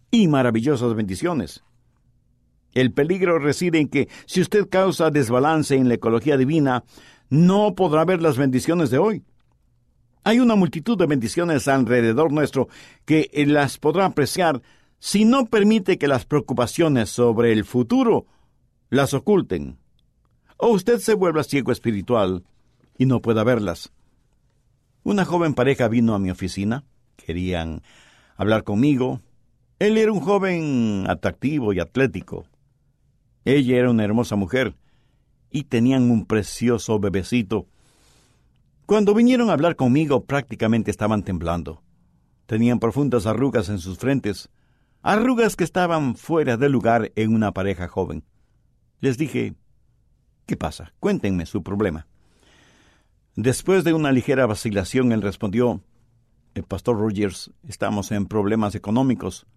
y 0.10 0.27
maravillosas 0.27 0.96
bendiciones. 0.96 1.63
El 2.74 2.91
peligro 2.91 3.39
reside 3.39 3.79
en 3.79 3.88
que 3.88 4.07
si 4.25 4.41
usted 4.41 4.67
causa 4.69 5.09
desbalance 5.09 5.75
en 5.75 5.88
la 5.88 5.95
ecología 5.95 6.38
divina, 6.38 6.83
no 7.29 7.75
podrá 7.75 8.05
ver 8.05 8.21
las 8.21 8.38
bendiciones 8.38 8.89
de 8.89 8.97
hoy. 8.97 9.24
Hay 10.24 10.39
una 10.39 10.55
multitud 10.55 10.97
de 10.97 11.05
bendiciones 11.05 11.67
alrededor 11.67 12.31
nuestro 12.31 12.67
que 13.05 13.29
las 13.47 13.77
podrá 13.77 14.05
apreciar 14.05 14.62
si 15.00 15.25
no 15.25 15.45
permite 15.45 15.97
que 15.97 16.07
las 16.07 16.25
preocupaciones 16.25 17.09
sobre 17.09 17.53
el 17.53 17.63
futuro 17.65 18.25
las 18.89 19.13
oculten. 19.13 19.77
O 20.57 20.69
usted 20.69 21.00
se 21.00 21.13
vuelva 21.13 21.43
ciego 21.43 21.71
espiritual 21.71 22.43
y 22.97 23.05
no 23.05 23.21
pueda 23.21 23.43
verlas. 23.43 23.91
Una 25.03 25.24
joven 25.24 25.53
pareja 25.53 25.88
vino 25.88 26.15
a 26.15 26.19
mi 26.19 26.31
oficina. 26.31 26.83
Querían 27.15 27.81
hablar 28.36 28.63
conmigo. 28.63 29.21
Él 29.79 29.97
era 29.97 30.12
un 30.12 30.19
joven 30.19 31.05
atractivo 31.07 31.71
y 31.71 31.79
atlético. 31.79 32.45
Ella 33.48 33.77
era 33.77 33.89
una 33.89 34.04
hermosa 34.04 34.36
mujer 34.36 34.75
y 35.50 35.63
tenían 35.63 36.12
un 36.12 36.25
precioso 36.25 37.00
bebecito 37.00 37.66
cuando 38.86 39.13
vinieron 39.13 39.50
a 39.50 39.54
hablar 39.54 39.77
conmigo 39.77 40.25
prácticamente 40.25 40.92
estaban 40.92 41.24
temblando. 41.24 41.82
Tenían 42.46 42.80
profundas 42.80 43.25
arrugas 43.25 43.70
en 43.70 43.80
sus 43.80 44.00
frentes, 44.00 44.50
arrugas 45.01 45.56
que 45.56 45.63
estaban 45.63 46.18
fuera 46.18 46.58
de 46.58 46.68
lugar 46.68 47.13
en 47.16 47.34
una 47.34 47.54
pareja 47.54 47.88
joven. 47.88 48.25
Les 49.00 49.18
dije, 49.18 49.56
¿qué 50.46 50.58
pasa? 50.58 50.92
Cuéntenme 51.00 51.46
su 51.46 51.63
problema. 51.63 52.06
Después 53.38 53.86
de 53.86 53.94
una 53.94 54.12
ligera 54.12 54.46
vacilación, 54.46 55.13
él 55.13 55.22
respondió, 55.22 55.80
el 56.54 56.63
pastor 56.63 57.00
Rogers, 57.00 57.51
estamos 57.66 58.12
en 58.12 58.25
problemas 58.25 58.75
económicos. 58.75 59.48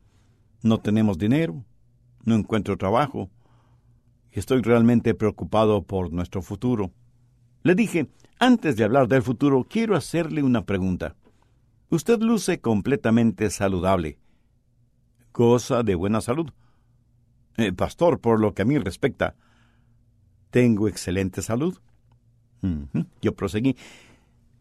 No 0.62 0.78
tenemos 0.78 1.18
dinero, 1.18 1.64
no 2.22 2.36
encuentro 2.36 2.76
trabajo, 2.76 3.30
estoy 4.32 4.62
realmente 4.62 5.14
preocupado 5.14 5.82
por 5.82 6.12
nuestro 6.12 6.42
futuro. 6.42 6.92
Le 7.62 7.74
dije, 7.74 8.08
antes 8.38 8.76
de 8.76 8.84
hablar 8.84 9.08
del 9.08 9.22
futuro, 9.22 9.66
quiero 9.68 9.96
hacerle 9.96 10.42
una 10.42 10.64
pregunta. 10.64 11.16
Usted 11.90 12.20
luce 12.20 12.60
completamente 12.60 13.50
saludable. 13.50 14.18
Goza 15.32 15.82
de 15.82 15.94
buena 15.94 16.20
salud. 16.20 16.50
Eh, 17.56 17.72
pastor, 17.72 18.20
por 18.20 18.40
lo 18.40 18.54
que 18.54 18.62
a 18.62 18.64
mí 18.64 18.78
respecta, 18.78 19.34
tengo 20.50 20.88
excelente 20.88 21.42
salud. 21.42 21.78
Yo 23.22 23.34
proseguí. 23.34 23.76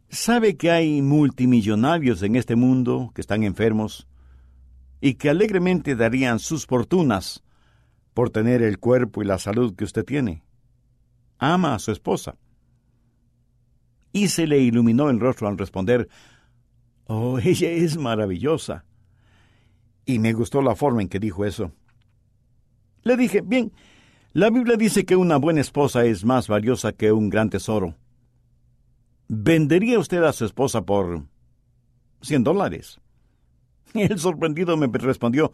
¿Sabe 0.09 0.57
que 0.57 0.71
hay 0.71 1.01
multimillonarios 1.01 2.23
en 2.23 2.35
este 2.35 2.55
mundo 2.55 3.11
que 3.13 3.21
están 3.21 3.43
enfermos 3.43 4.07
y 5.01 5.15
que 5.15 5.29
alegremente 5.29 5.95
darían 5.95 6.39
sus 6.39 6.65
fortunas 6.65 7.43
por 8.13 8.29
tener 8.29 8.61
el 8.61 8.79
cuerpo 8.79 9.21
y 9.21 9.25
la 9.25 9.37
salud 9.37 9.75
que 9.75 9.83
usted 9.83 10.05
tiene? 10.05 10.43
Ama 11.37 11.75
a 11.75 11.79
su 11.79 11.91
esposa 11.91 12.35
y 14.11 14.29
se 14.29 14.47
le 14.47 14.59
iluminó 14.59 15.09
el 15.09 15.19
rostro 15.19 15.47
al 15.47 15.57
responder, 15.57 16.09
Oh, 17.05 17.39
ella 17.43 17.71
es 17.71 17.97
maravillosa. 17.97 18.85
Y 20.05 20.19
me 20.19 20.33
gustó 20.33 20.61
la 20.61 20.75
forma 20.75 21.01
en 21.01 21.09
que 21.09 21.19
dijo 21.19 21.45
eso. 21.45 21.71
Le 23.03 23.17
dije, 23.17 23.41
bien, 23.41 23.71
la 24.33 24.49
Biblia 24.49 24.75
dice 24.77 25.05
que 25.05 25.15
una 25.15 25.37
buena 25.37 25.61
esposa 25.61 26.05
es 26.05 26.23
más 26.23 26.47
valiosa 26.47 26.91
que 26.91 27.11
un 27.11 27.29
gran 27.29 27.49
tesoro. 27.49 27.95
¿Vendería 29.27 29.99
usted 29.99 30.23
a 30.23 30.33
su 30.33 30.45
esposa 30.45 30.85
por 30.85 31.23
cien 32.21 32.43
dólares? 32.43 32.99
El 33.93 34.19
sorprendido 34.19 34.77
me 34.77 34.87
respondió, 34.87 35.51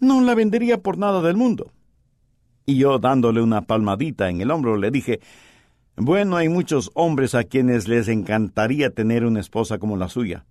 no 0.00 0.20
la 0.20 0.34
vendería 0.34 0.82
por 0.82 0.98
nada 0.98 1.22
del 1.22 1.36
mundo. 1.36 1.72
Y 2.66 2.76
yo, 2.76 2.98
dándole 2.98 3.40
una 3.40 3.62
palmadita 3.62 4.28
en 4.28 4.40
el 4.40 4.50
hombro, 4.50 4.76
le 4.76 4.90
dije, 4.90 5.20
bueno, 5.96 6.36
hay 6.36 6.48
muchos 6.48 6.90
hombres 6.94 7.34
a 7.34 7.44
quienes 7.44 7.88
les 7.88 8.08
encantaría 8.08 8.90
tener 8.90 9.24
una 9.24 9.40
esposa 9.40 9.78
como 9.78 9.96
la 9.96 10.08
suya. 10.08 10.44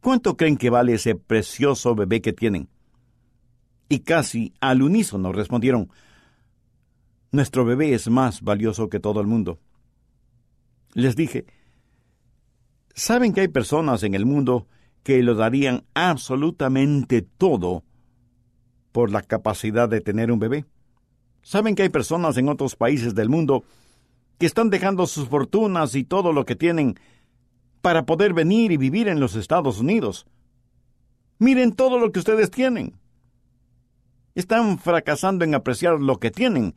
¿Cuánto 0.00 0.36
creen 0.36 0.56
que 0.56 0.70
vale 0.70 0.94
ese 0.94 1.14
precioso 1.14 1.94
bebé 1.94 2.20
que 2.20 2.32
tienen? 2.32 2.68
Y 3.88 4.00
casi 4.00 4.54
al 4.60 4.82
unísono 4.82 5.32
respondieron, 5.32 5.90
Nuestro 7.34 7.64
bebé 7.64 7.94
es 7.94 8.08
más 8.08 8.42
valioso 8.42 8.88
que 8.88 9.00
todo 9.00 9.20
el 9.20 9.26
mundo. 9.26 9.58
Les 10.92 11.16
dije, 11.16 11.46
¿saben 12.94 13.32
que 13.32 13.40
hay 13.40 13.48
personas 13.48 14.04
en 14.04 14.14
el 14.14 14.24
mundo 14.24 14.68
que 15.02 15.20
lo 15.20 15.34
darían 15.34 15.84
absolutamente 15.94 17.22
todo 17.22 17.82
por 18.94 19.10
la 19.10 19.22
capacidad 19.22 19.88
de 19.88 20.00
tener 20.00 20.30
un 20.30 20.38
bebé? 20.38 20.66
¿Saben 21.42 21.74
que 21.74 21.82
hay 21.82 21.88
personas 21.88 22.36
en 22.36 22.48
otros 22.48 22.76
países 22.76 23.12
del 23.16 23.28
mundo 23.28 23.64
que 24.38 24.46
están 24.46 24.70
dejando 24.70 25.08
sus 25.08 25.28
fortunas 25.28 25.96
y 25.96 26.04
todo 26.04 26.32
lo 26.32 26.44
que 26.44 26.54
tienen 26.54 26.94
para 27.80 28.06
poder 28.06 28.34
venir 28.34 28.70
y 28.70 28.76
vivir 28.76 29.08
en 29.08 29.18
los 29.18 29.34
Estados 29.34 29.80
Unidos. 29.80 30.26
Miren 31.40 31.74
todo 31.74 31.98
lo 31.98 32.12
que 32.12 32.20
ustedes 32.20 32.52
tienen. 32.52 32.94
Están 34.36 34.78
fracasando 34.78 35.44
en 35.44 35.56
apreciar 35.56 36.00
lo 36.00 36.20
que 36.20 36.30
tienen 36.30 36.76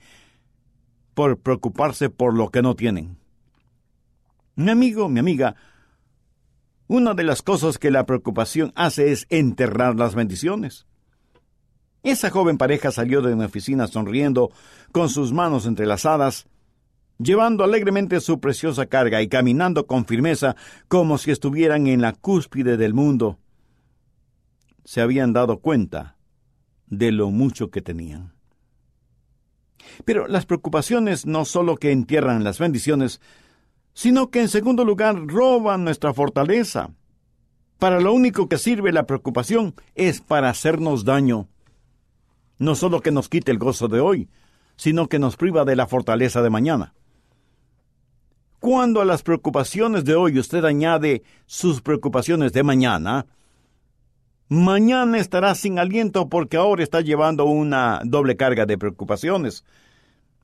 por 1.13 1.37
preocuparse 1.37 2.09
por 2.09 2.33
lo 2.33 2.49
que 2.49 2.63
no 2.63 2.75
tienen. 2.75 3.19
Mi 4.55 4.71
amigo, 4.71 5.07
mi 5.07 5.19
amiga, 5.19 5.55
una 6.87 7.13
de 7.13 7.23
las 7.23 7.43
cosas 7.43 7.77
que 7.77 7.91
la 7.91 8.07
preocupación 8.07 8.73
hace 8.75 9.11
es 9.11 9.27
enterrar 9.29 9.95
las 9.95 10.15
bendiciones. 10.15 10.86
Esa 12.07 12.29
joven 12.29 12.57
pareja 12.57 12.89
salió 12.89 13.21
de 13.21 13.35
mi 13.35 13.43
oficina 13.43 13.85
sonriendo, 13.85 14.49
con 14.93 15.09
sus 15.09 15.33
manos 15.33 15.65
entrelazadas, 15.65 16.47
llevando 17.19 17.65
alegremente 17.65 18.21
su 18.21 18.39
preciosa 18.39 18.85
carga 18.85 19.21
y 19.21 19.27
caminando 19.27 19.87
con 19.87 20.05
firmeza 20.05 20.55
como 20.87 21.17
si 21.17 21.31
estuvieran 21.31 21.85
en 21.87 22.01
la 22.01 22.13
cúspide 22.13 22.77
del 22.77 22.93
mundo, 22.93 23.39
se 24.85 25.01
habían 25.01 25.33
dado 25.33 25.59
cuenta 25.59 26.15
de 26.85 27.11
lo 27.11 27.29
mucho 27.29 27.71
que 27.71 27.81
tenían. 27.81 28.31
Pero 30.05 30.29
las 30.29 30.45
preocupaciones 30.45 31.25
no 31.25 31.43
solo 31.43 31.75
que 31.75 31.91
entierran 31.91 32.45
las 32.45 32.57
bendiciones, 32.57 33.19
sino 33.93 34.29
que 34.29 34.39
en 34.39 34.47
segundo 34.47 34.85
lugar 34.85 35.27
roban 35.27 35.83
nuestra 35.83 36.13
fortaleza. 36.13 36.89
Para 37.79 37.99
lo 37.99 38.13
único 38.13 38.47
que 38.47 38.57
sirve 38.57 38.93
la 38.93 39.05
preocupación 39.05 39.75
es 39.93 40.21
para 40.21 40.49
hacernos 40.49 41.03
daño. 41.03 41.49
No 42.57 42.75
solo 42.75 43.01
que 43.01 43.11
nos 43.11 43.29
quite 43.29 43.51
el 43.51 43.57
gozo 43.57 43.87
de 43.87 43.99
hoy, 43.99 44.29
sino 44.75 45.07
que 45.07 45.19
nos 45.19 45.37
priva 45.37 45.65
de 45.65 45.75
la 45.75 45.87
fortaleza 45.87 46.41
de 46.41 46.49
mañana. 46.49 46.93
Cuando 48.59 49.01
a 49.01 49.05
las 49.05 49.21
preocupaciones 49.21 50.03
de 50.05 50.15
hoy 50.15 50.39
usted 50.39 50.65
añade 50.65 51.23
sus 51.45 51.81
preocupaciones 51.81 52.53
de 52.53 52.63
mañana, 52.63 53.27
mañana 54.49 55.19
estará 55.19 55.53
sin 55.53 55.77
aliento 55.77 56.27
porque 56.27 56.57
ahora 56.57 56.83
está 56.83 57.01
llevando 57.01 57.45
una 57.45 58.01
doble 58.03 58.35
carga 58.35 58.65
de 58.65 58.77
preocupaciones, 58.77 59.63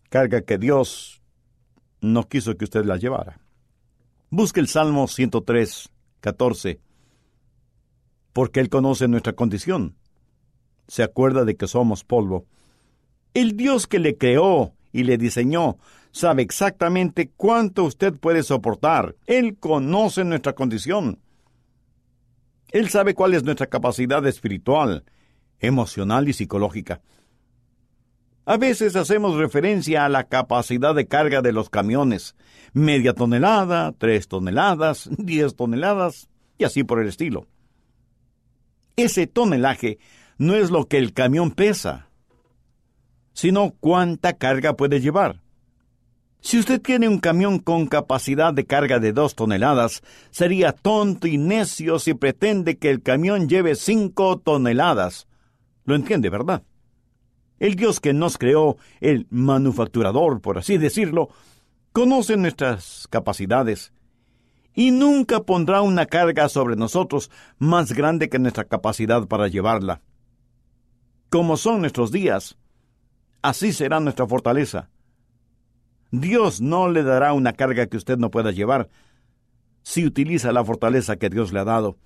carga 0.10 0.42
que 0.42 0.58
Dios 0.58 1.22
no 2.02 2.28
quiso 2.28 2.56
que 2.56 2.66
usted 2.66 2.86
la 2.86 2.98
llevara. 2.98 3.40
Busque 4.30 4.60
el 4.60 4.68
Salmo 4.68 5.08
103, 5.08 5.90
14, 6.20 6.80
porque 8.32 8.60
Él 8.60 8.70
conoce 8.70 9.08
nuestra 9.08 9.34
condición. 9.34 9.96
Se 10.88 11.04
acuerda 11.04 11.46
de 11.46 11.56
que 11.56 11.68
somos 11.68 12.04
polvo. 12.04 12.46
El 13.34 13.58
Dios 13.58 13.88
que 13.88 14.00
le 14.00 14.18
creó 14.18 14.74
y 14.92 15.04
le 15.04 15.18
diseñó 15.18 15.78
sabe 16.12 16.44
exactamente 16.44 17.32
cuánto 17.36 17.84
usted 17.84 18.14
puede 18.14 18.44
soportar. 18.44 19.16
Él 19.26 19.58
conoce 19.58 20.24
nuestra 20.24 20.54
condición. 20.54 21.20
Él 22.72 22.90
sabe 22.90 23.14
cuál 23.14 23.34
es 23.34 23.44
nuestra 23.44 23.68
capacidad 23.68 24.26
espiritual, 24.26 25.04
emocional 25.60 26.30
y 26.30 26.34
psicológica. 26.34 27.02
A 28.46 28.58
veces 28.58 28.96
hacemos 28.96 29.36
referencia 29.36 30.06
a 30.06 30.10
la 30.10 30.26
capacidad 30.26 30.94
de 30.94 31.08
carga 31.08 31.42
de 31.42 31.54
los 31.54 31.70
camiones, 31.70 32.36
media 32.74 33.14
tonelada, 33.14 33.94
tres 33.98 34.28
toneladas, 34.28 35.10
diez 35.18 35.56
toneladas, 35.56 36.30
y 36.58 36.66
así 36.66 36.84
por 36.84 37.00
el 37.00 37.08
estilo. 37.08 37.48
Ese 38.96 39.28
tonelaje 39.28 39.98
no 40.38 40.56
es 40.56 40.72
lo 40.72 40.88
que 40.88 40.98
el 40.98 41.14
camión 41.14 41.52
pesa, 41.52 42.10
sino 43.34 43.74
cuánta 43.80 44.34
carga 44.34 44.74
puede 44.74 45.02
llevar. 45.02 45.42
Si 46.42 46.60
usted 46.60 46.82
tiene 46.82 47.08
un 47.08 47.20
camión 47.20 47.58
con 47.60 47.88
capacidad 47.88 48.54
de 48.54 48.66
carga 48.66 49.00
de 49.00 49.14
dos 49.14 49.34
toneladas, 49.34 50.04
sería 50.30 50.74
tonto 50.74 51.26
y 51.26 51.38
necio 51.38 52.00
si 52.00 52.14
pretende 52.14 52.78
que 52.78 52.90
el 52.90 53.02
camión 53.02 53.48
lleve 53.48 53.76
cinco 53.76 54.38
toneladas. 54.40 55.28
Lo 55.86 55.96
entiende, 55.96 56.30
¿verdad? 56.30 56.64
El 57.60 57.76
Dios 57.76 58.02
que 58.02 58.12
nos 58.12 58.38
creó, 58.38 58.76
el 59.00 59.26
manufacturador, 59.30 60.42
por 60.42 60.58
así 60.58 60.78
decirlo, 60.78 61.30
conoce 61.94 62.36
nuestras 62.36 63.08
capacidades 63.10 63.94
y 64.74 64.92
nunca 64.92 65.44
pondrá 65.44 65.82
una 65.82 66.08
carga 66.08 66.50
sobre 66.50 66.76
nosotros 66.76 67.32
más 67.58 67.94
grande 67.94 68.28
que 68.28 68.40
nuestra 68.40 68.66
capacidad 68.66 69.28
para 69.28 69.48
llevarla. 69.48 70.02
Como 71.34 71.58
son 71.58 71.82
nuestros 71.82 72.12
días, 72.12 72.60
así 73.42 73.74
será 73.74 74.00
nuestra 74.00 74.28
fortaleza. 74.28 74.92
Dios 76.12 76.62
no 76.62 76.90
le 76.90 77.02
dará 77.02 77.34
una 77.34 77.54
carga 77.54 77.88
que 77.88 77.98
usted 77.98 78.20
no 78.20 78.30
pueda 78.30 78.52
llevar 78.52 78.88
si 79.82 80.06
utiliza 80.06 80.52
la 80.52 80.64
fortaleza 80.64 81.16
que 81.16 81.32
Dios 81.32 81.52
le 81.52 81.62
ha 81.62 81.64
dado. 81.64 81.98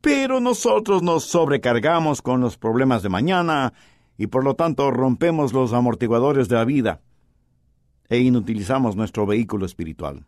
Pero 0.00 0.40
nosotros 0.40 1.02
nos 1.02 1.24
sobrecargamos 1.24 2.22
con 2.22 2.40
los 2.40 2.56
problemas 2.56 3.02
de 3.02 3.10
mañana 3.10 3.74
y 4.16 4.28
por 4.28 4.44
lo 4.44 4.54
tanto 4.54 4.90
rompemos 4.90 5.52
los 5.52 5.74
amortiguadores 5.74 6.48
de 6.48 6.54
la 6.54 6.64
vida 6.64 7.02
e 8.08 8.20
inutilizamos 8.20 8.96
nuestro 8.96 9.26
vehículo 9.26 9.66
espiritual. 9.66 10.24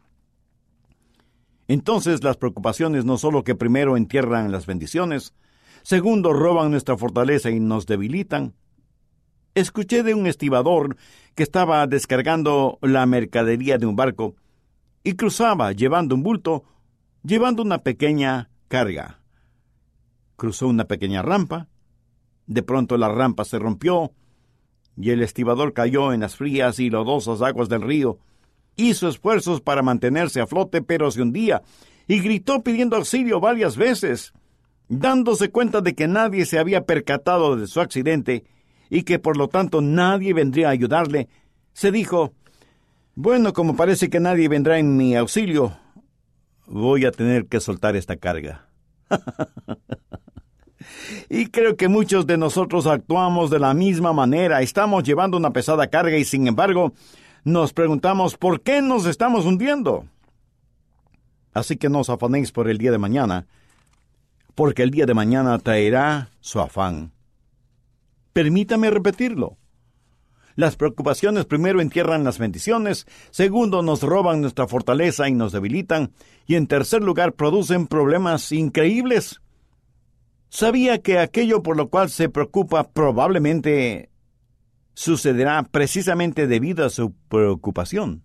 Entonces 1.69 2.23
las 2.23 2.37
preocupaciones 2.37 3.07
no 3.07 3.17
solo 3.17 3.45
que 3.45 3.55
primero 3.55 3.97
entierran 3.97 4.53
las 4.53 4.67
bendiciones, 4.67 5.33
segundo 5.83 6.33
roban 6.33 6.71
nuestra 6.71 6.97
fortaleza 6.97 7.51
y 7.51 7.61
nos 7.61 7.87
debilitan. 7.87 8.55
Escuché 9.55 10.03
de 10.03 10.15
un 10.15 10.27
estibador 10.27 10.97
que 11.35 11.43
estaba 11.43 11.87
descargando 11.87 12.79
la 12.81 13.05
mercadería 13.07 13.79
de 13.79 13.87
un 13.87 13.97
barco 13.97 14.35
y 15.05 15.15
cruzaba 15.15 15.73
llevando 15.73 16.15
un 16.15 16.23
bulto, 16.23 16.65
llevando 17.23 17.63
una 17.63 17.79
pequeña 17.79 18.51
carga. 18.69 19.21
Cruzó 20.37 20.69
una 20.69 20.87
pequeña 20.87 21.23
rampa, 21.23 21.69
de 22.47 22.63
pronto 22.63 22.97
la 22.97 23.09
rampa 23.09 23.45
se 23.45 23.59
rompió 23.59 24.13
y 24.97 25.11
el 25.11 25.23
estibador 25.23 25.73
cayó 25.73 26.13
en 26.13 26.21
las 26.21 26.37
frías 26.37 26.79
y 26.79 26.91
lodosas 26.91 27.43
aguas 27.43 27.69
del 27.69 27.83
río. 27.83 28.19
Hizo 28.77 29.09
esfuerzos 29.09 29.61
para 29.61 29.83
mantenerse 29.83 30.41
a 30.41 30.47
flote, 30.47 30.83
pero 30.83 31.11
se 31.11 31.23
hundía 31.23 31.63
y 32.09 32.21
gritó 32.21 32.63
pidiendo 32.63 32.97
auxilio 32.97 33.41
varias 33.41 33.77
veces. 33.77 34.33
Dándose 34.95 35.51
cuenta 35.51 35.81
de 35.81 35.95
que 35.95 36.07
nadie 36.07 36.45
se 36.45 36.59
había 36.59 36.85
percatado 36.85 37.57
de 37.57 37.67
su 37.67 37.81
accidente 37.81 38.45
y 38.91 39.05
que 39.05 39.19
por 39.19 39.39
lo 39.39 39.49
tanto 39.49 39.81
nadie 39.81 40.35
vendría 40.35 40.69
a 40.69 40.73
ayudarle, 40.73 41.29
se 41.73 41.91
dijo 41.91 42.35
Bueno, 43.15 43.55
como 43.55 43.75
parece 43.75 44.11
que 44.11 44.21
nadie 44.21 44.49
vendrá 44.49 44.79
en 44.79 44.99
mi 44.99 45.17
auxilio, 45.17 45.79
voy 46.67 47.07
a 47.07 47.11
tener 47.11 47.47
que 47.47 47.59
soltar 47.61 47.97
esta 47.97 48.17
carga. 48.17 48.69
Y 51.31 51.47
creo 51.47 51.77
que 51.77 51.89
muchos 51.89 52.27
de 52.27 52.37
nosotros 52.37 52.87
actuamos 52.87 53.51
de 53.51 53.61
la 53.61 53.73
misma 53.73 54.13
manera. 54.13 54.61
Estamos 54.61 55.05
llevando 55.05 55.37
una 55.37 55.53
pesada 55.53 55.87
carga 55.87 56.19
y 56.19 56.25
sin 56.25 56.49
embargo 56.49 56.93
nos 57.45 57.73
preguntamos 57.73 58.37
por 58.37 58.61
qué 58.61 58.83
nos 58.83 59.07
estamos 59.07 59.47
hundiendo. 59.47 60.05
Así 61.55 61.77
que 61.77 61.89
no 61.89 62.01
os 62.01 62.11
afanéis 62.11 62.51
por 62.51 62.69
el 62.69 62.79
día 62.79 62.91
de 62.91 62.99
mañana, 62.99 63.47
porque 64.55 64.83
el 64.83 64.91
día 64.91 65.07
de 65.07 65.15
mañana 65.15 65.59
traerá 65.59 66.31
su 66.41 66.61
afán. 66.61 67.13
Permítame 68.33 68.91
repetirlo. 68.91 69.57
Las 70.55 70.77
preocupaciones 70.77 71.47
primero 71.47 71.81
entierran 71.81 72.25
las 72.25 72.39
bendiciones, 72.39 73.07
segundo 73.31 73.83
nos 73.83 74.03
roban 74.03 74.43
nuestra 74.43 74.67
fortaleza 74.69 75.29
y 75.29 75.33
nos 75.33 75.53
debilitan, 75.53 76.13
y 76.47 76.57
en 76.57 76.67
tercer 76.67 77.03
lugar 77.03 77.33
producen 77.33 77.87
problemas 77.87 78.53
increíbles 78.53 79.41
sabía 80.53 81.01
que 81.01 81.19
aquello 81.19 81.63
por 81.63 81.79
lo 81.79 81.89
cual 81.89 82.11
se 82.11 82.29
preocupa 82.29 82.91
probablemente 82.91 84.11
sucederá 84.93 85.63
precisamente 85.63 86.47
debido 86.47 86.85
a 86.85 86.91
su 86.91 87.15
preocupación. 87.31 88.23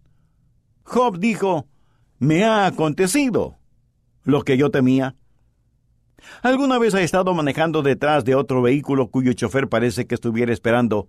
Job 0.83 1.19
dijo, 1.19 1.67
me 2.19 2.43
ha 2.43 2.65
acontecido 2.65 3.57
lo 4.23 4.43
que 4.43 4.57
yo 4.57 4.69
temía. 4.71 5.15
¿Alguna 6.41 6.80
vez 6.80 6.93
ha 6.93 7.01
estado 7.01 7.34
manejando 7.34 7.82
detrás 7.82 8.25
de 8.25 8.36
otro 8.36 8.62
vehículo 8.62 9.10
cuyo 9.10 9.34
chofer 9.34 9.67
parece 9.69 10.08
que 10.08 10.15
estuviera 10.15 10.51
esperando 10.51 11.08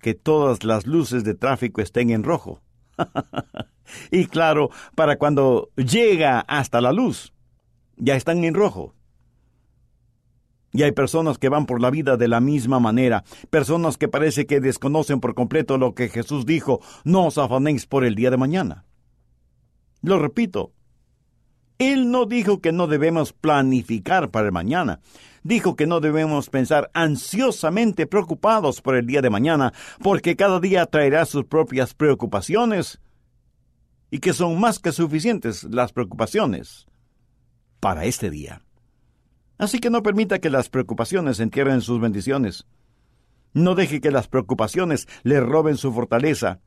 que 0.00 0.14
todas 0.14 0.64
las 0.64 0.86
luces 0.86 1.24
de 1.24 1.34
tráfico 1.34 1.80
estén 1.80 2.10
en 2.10 2.24
rojo? 2.24 2.62
y 4.10 4.26
claro, 4.26 4.70
para 4.94 5.16
cuando 5.16 5.70
llega 5.76 6.40
hasta 6.40 6.80
la 6.80 6.92
luz, 6.92 7.32
ya 7.96 8.16
están 8.16 8.44
en 8.44 8.54
rojo. 8.54 8.94
Y 10.72 10.82
hay 10.82 10.92
personas 10.92 11.38
que 11.38 11.48
van 11.48 11.64
por 11.64 11.80
la 11.80 11.90
vida 11.90 12.18
de 12.18 12.28
la 12.28 12.40
misma 12.40 12.80
manera, 12.80 13.24
personas 13.48 13.96
que 13.96 14.08
parece 14.08 14.46
que 14.46 14.60
desconocen 14.60 15.20
por 15.20 15.34
completo 15.34 15.78
lo 15.78 15.94
que 15.94 16.08
Jesús 16.08 16.44
dijo, 16.44 16.80
no 17.04 17.26
os 17.26 17.38
afanéis 17.38 17.86
por 17.86 18.04
el 18.04 18.14
día 18.14 18.30
de 18.30 18.36
mañana. 18.36 18.84
Lo 20.02 20.18
repito, 20.18 20.72
Él 21.78 22.10
no 22.10 22.26
dijo 22.26 22.60
que 22.60 22.72
no 22.72 22.86
debemos 22.86 23.32
planificar 23.32 24.30
para 24.30 24.46
el 24.46 24.52
mañana, 24.52 25.00
dijo 25.42 25.76
que 25.76 25.86
no 25.86 26.00
debemos 26.00 26.48
pensar 26.48 26.90
ansiosamente 26.94 28.06
preocupados 28.06 28.80
por 28.80 28.96
el 28.96 29.06
día 29.06 29.22
de 29.22 29.30
mañana, 29.30 29.72
porque 30.02 30.36
cada 30.36 30.58
día 30.60 30.86
traerá 30.86 31.26
sus 31.26 31.44
propias 31.44 31.94
preocupaciones, 31.94 33.00
y 34.10 34.18
que 34.20 34.32
son 34.32 34.58
más 34.60 34.78
que 34.78 34.92
suficientes 34.92 35.64
las 35.64 35.92
preocupaciones 35.92 36.86
para 37.80 38.04
este 38.04 38.30
día. 38.30 38.62
Así 39.58 39.78
que 39.78 39.90
no 39.90 40.02
permita 40.02 40.38
que 40.38 40.50
las 40.50 40.68
preocupaciones 40.68 41.40
entierren 41.40 41.80
sus 41.80 42.00
bendiciones. 42.00 42.66
No 43.52 43.74
deje 43.74 44.00
que 44.00 44.10
las 44.10 44.28
preocupaciones 44.28 45.08
le 45.22 45.40
roben 45.40 45.76
su 45.76 45.92
fortaleza. 45.92 46.60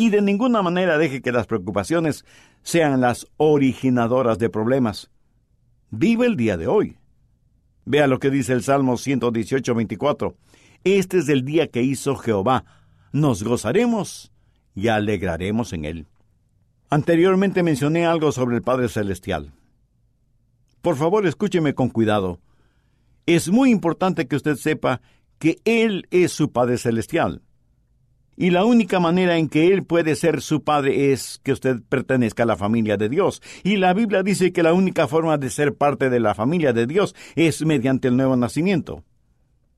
Y 0.00 0.08
de 0.08 0.22
ninguna 0.22 0.62
manera 0.62 0.96
deje 0.96 1.20
que 1.20 1.30
las 1.30 1.46
preocupaciones 1.46 2.24
sean 2.62 3.02
las 3.02 3.26
originadoras 3.36 4.38
de 4.38 4.48
problemas. 4.48 5.10
Vive 5.90 6.24
el 6.24 6.38
día 6.38 6.56
de 6.56 6.68
hoy. 6.68 6.96
Vea 7.84 8.06
lo 8.06 8.18
que 8.18 8.30
dice 8.30 8.54
el 8.54 8.62
Salmo 8.62 8.96
118, 8.96 9.74
24. 9.74 10.34
Este 10.84 11.18
es 11.18 11.28
el 11.28 11.44
día 11.44 11.66
que 11.66 11.82
hizo 11.82 12.16
Jehová. 12.16 12.64
Nos 13.12 13.42
gozaremos 13.42 14.32
y 14.74 14.88
alegraremos 14.88 15.74
en 15.74 15.84
él. 15.84 16.06
Anteriormente 16.88 17.62
mencioné 17.62 18.06
algo 18.06 18.32
sobre 18.32 18.56
el 18.56 18.62
Padre 18.62 18.88
Celestial. 18.88 19.52
Por 20.80 20.96
favor, 20.96 21.26
escúcheme 21.26 21.74
con 21.74 21.90
cuidado. 21.90 22.40
Es 23.26 23.50
muy 23.50 23.70
importante 23.70 24.26
que 24.26 24.36
usted 24.36 24.56
sepa 24.56 25.02
que 25.38 25.60
Él 25.66 26.06
es 26.10 26.32
su 26.32 26.52
Padre 26.52 26.78
Celestial. 26.78 27.42
Y 28.40 28.48
la 28.48 28.64
única 28.64 29.00
manera 29.00 29.36
en 29.36 29.50
que 29.50 29.66
Él 29.66 29.84
puede 29.84 30.16
ser 30.16 30.40
su 30.40 30.62
Padre 30.62 31.12
es 31.12 31.42
que 31.42 31.52
usted 31.52 31.82
pertenezca 31.90 32.44
a 32.44 32.46
la 32.46 32.56
familia 32.56 32.96
de 32.96 33.10
Dios. 33.10 33.42
Y 33.64 33.76
la 33.76 33.92
Biblia 33.92 34.22
dice 34.22 34.50
que 34.50 34.62
la 34.62 34.72
única 34.72 35.06
forma 35.06 35.36
de 35.36 35.50
ser 35.50 35.74
parte 35.74 36.08
de 36.08 36.20
la 36.20 36.34
familia 36.34 36.72
de 36.72 36.86
Dios 36.86 37.14
es 37.34 37.62
mediante 37.66 38.08
el 38.08 38.16
nuevo 38.16 38.36
nacimiento. 38.36 39.04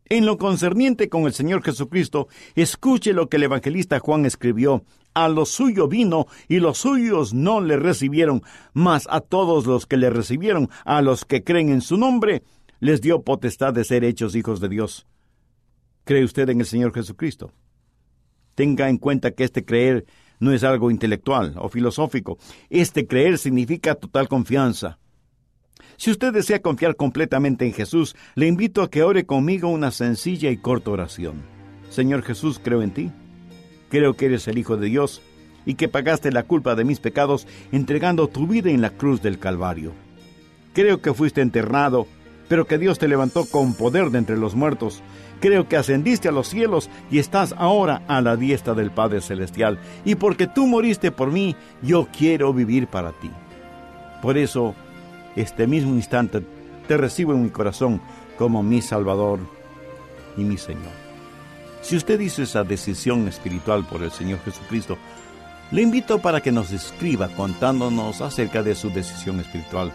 En 0.04 0.26
lo 0.26 0.38
concerniente 0.38 1.08
con 1.08 1.24
el 1.24 1.32
Señor 1.32 1.64
Jesucristo, 1.64 2.28
escuche 2.54 3.12
lo 3.12 3.28
que 3.28 3.38
el 3.38 3.42
evangelista 3.42 3.98
Juan 3.98 4.26
escribió. 4.26 4.84
A 5.12 5.28
lo 5.28 5.44
suyo 5.44 5.88
vino 5.88 6.28
y 6.46 6.60
los 6.60 6.78
suyos 6.78 7.34
no 7.34 7.60
le 7.60 7.76
recibieron, 7.76 8.44
mas 8.74 9.08
a 9.10 9.22
todos 9.22 9.66
los 9.66 9.86
que 9.86 9.96
le 9.96 10.08
recibieron, 10.08 10.70
a 10.84 11.02
los 11.02 11.24
que 11.24 11.42
creen 11.42 11.70
en 11.70 11.80
su 11.80 11.96
nombre, 11.96 12.44
les 12.78 13.00
dio 13.00 13.22
potestad 13.22 13.74
de 13.74 13.82
ser 13.82 14.04
hechos 14.04 14.36
hijos 14.36 14.60
de 14.60 14.68
Dios. 14.68 15.08
¿Cree 16.04 16.22
usted 16.22 16.48
en 16.48 16.60
el 16.60 16.66
Señor 16.66 16.94
Jesucristo? 16.94 17.50
Tenga 18.54 18.88
en 18.88 18.98
cuenta 18.98 19.32
que 19.32 19.44
este 19.44 19.64
creer 19.64 20.04
no 20.38 20.52
es 20.52 20.64
algo 20.64 20.90
intelectual 20.90 21.54
o 21.56 21.68
filosófico. 21.68 22.38
Este 22.68 23.06
creer 23.06 23.38
significa 23.38 23.94
total 23.94 24.28
confianza. 24.28 24.98
Si 25.96 26.10
usted 26.10 26.32
desea 26.32 26.60
confiar 26.60 26.96
completamente 26.96 27.64
en 27.64 27.72
Jesús, 27.72 28.16
le 28.34 28.46
invito 28.46 28.82
a 28.82 28.90
que 28.90 29.02
ore 29.02 29.24
conmigo 29.24 29.68
una 29.68 29.90
sencilla 29.90 30.50
y 30.50 30.56
corta 30.56 30.90
oración. 30.90 31.42
Señor 31.90 32.22
Jesús, 32.22 32.60
creo 32.62 32.82
en 32.82 32.92
ti. 32.92 33.12
Creo 33.88 34.14
que 34.14 34.26
eres 34.26 34.48
el 34.48 34.58
Hijo 34.58 34.76
de 34.76 34.88
Dios 34.88 35.22
y 35.64 35.74
que 35.74 35.88
pagaste 35.88 36.32
la 36.32 36.42
culpa 36.42 36.74
de 36.74 36.84
mis 36.84 36.98
pecados 36.98 37.46
entregando 37.70 38.28
tu 38.28 38.46
vida 38.46 38.70
en 38.70 38.80
la 38.80 38.90
cruz 38.90 39.22
del 39.22 39.38
Calvario. 39.38 39.92
Creo 40.72 41.00
que 41.00 41.14
fuiste 41.14 41.40
enterrado 41.40 42.06
pero 42.52 42.66
que 42.66 42.76
Dios 42.76 42.98
te 42.98 43.08
levantó 43.08 43.46
con 43.46 43.72
poder 43.72 44.10
de 44.10 44.18
entre 44.18 44.36
los 44.36 44.54
muertos. 44.54 45.02
Creo 45.42 45.68
que 45.68 45.76
ascendiste 45.76 46.28
a 46.28 46.32
los 46.32 46.46
cielos 46.46 46.88
y 47.10 47.18
estás 47.18 47.52
ahora 47.58 48.02
a 48.06 48.20
la 48.20 48.36
diestra 48.36 48.74
del 48.74 48.92
Padre 48.92 49.20
Celestial. 49.20 49.80
Y 50.04 50.14
porque 50.14 50.46
tú 50.46 50.68
moriste 50.68 51.10
por 51.10 51.32
mí, 51.32 51.56
yo 51.82 52.06
quiero 52.16 52.54
vivir 52.54 52.86
para 52.86 53.10
ti. 53.10 53.28
Por 54.22 54.38
eso, 54.38 54.72
este 55.34 55.66
mismo 55.66 55.96
instante, 55.96 56.42
te 56.86 56.96
recibo 56.96 57.32
en 57.32 57.42
mi 57.42 57.50
corazón 57.50 58.00
como 58.38 58.62
mi 58.62 58.80
Salvador 58.82 59.40
y 60.36 60.44
mi 60.44 60.56
Señor. 60.56 60.92
Si 61.80 61.96
usted 61.96 62.20
hizo 62.20 62.44
esa 62.44 62.62
decisión 62.62 63.26
espiritual 63.26 63.84
por 63.84 64.04
el 64.04 64.12
Señor 64.12 64.38
Jesucristo, 64.44 64.96
le 65.72 65.82
invito 65.82 66.20
para 66.20 66.40
que 66.40 66.52
nos 66.52 66.70
escriba 66.70 67.26
contándonos 67.30 68.20
acerca 68.20 68.62
de 68.62 68.76
su 68.76 68.90
decisión 68.90 69.40
espiritual. 69.40 69.92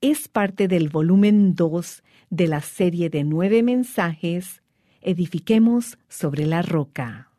es 0.00 0.28
parte 0.28 0.68
del 0.68 0.88
volumen 0.88 1.54
2 1.54 2.02
de 2.30 2.48
la 2.48 2.62
serie 2.62 3.10
de 3.10 3.24
nueve 3.24 3.62
mensajes 3.62 4.62
Edifiquemos 5.02 5.98
sobre 6.08 6.46
la 6.46 6.62
roca. 6.62 7.30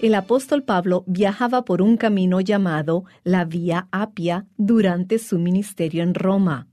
El 0.00 0.14
apóstol 0.14 0.62
Pablo 0.62 1.04
viajaba 1.06 1.64
por 1.64 1.82
un 1.82 1.96
camino 1.96 2.40
llamado 2.40 3.04
la 3.24 3.44
Vía 3.44 3.88
Apia 3.90 4.46
durante 4.56 5.18
su 5.18 5.38
ministerio 5.38 6.02
en 6.02 6.14
Roma. 6.14 6.68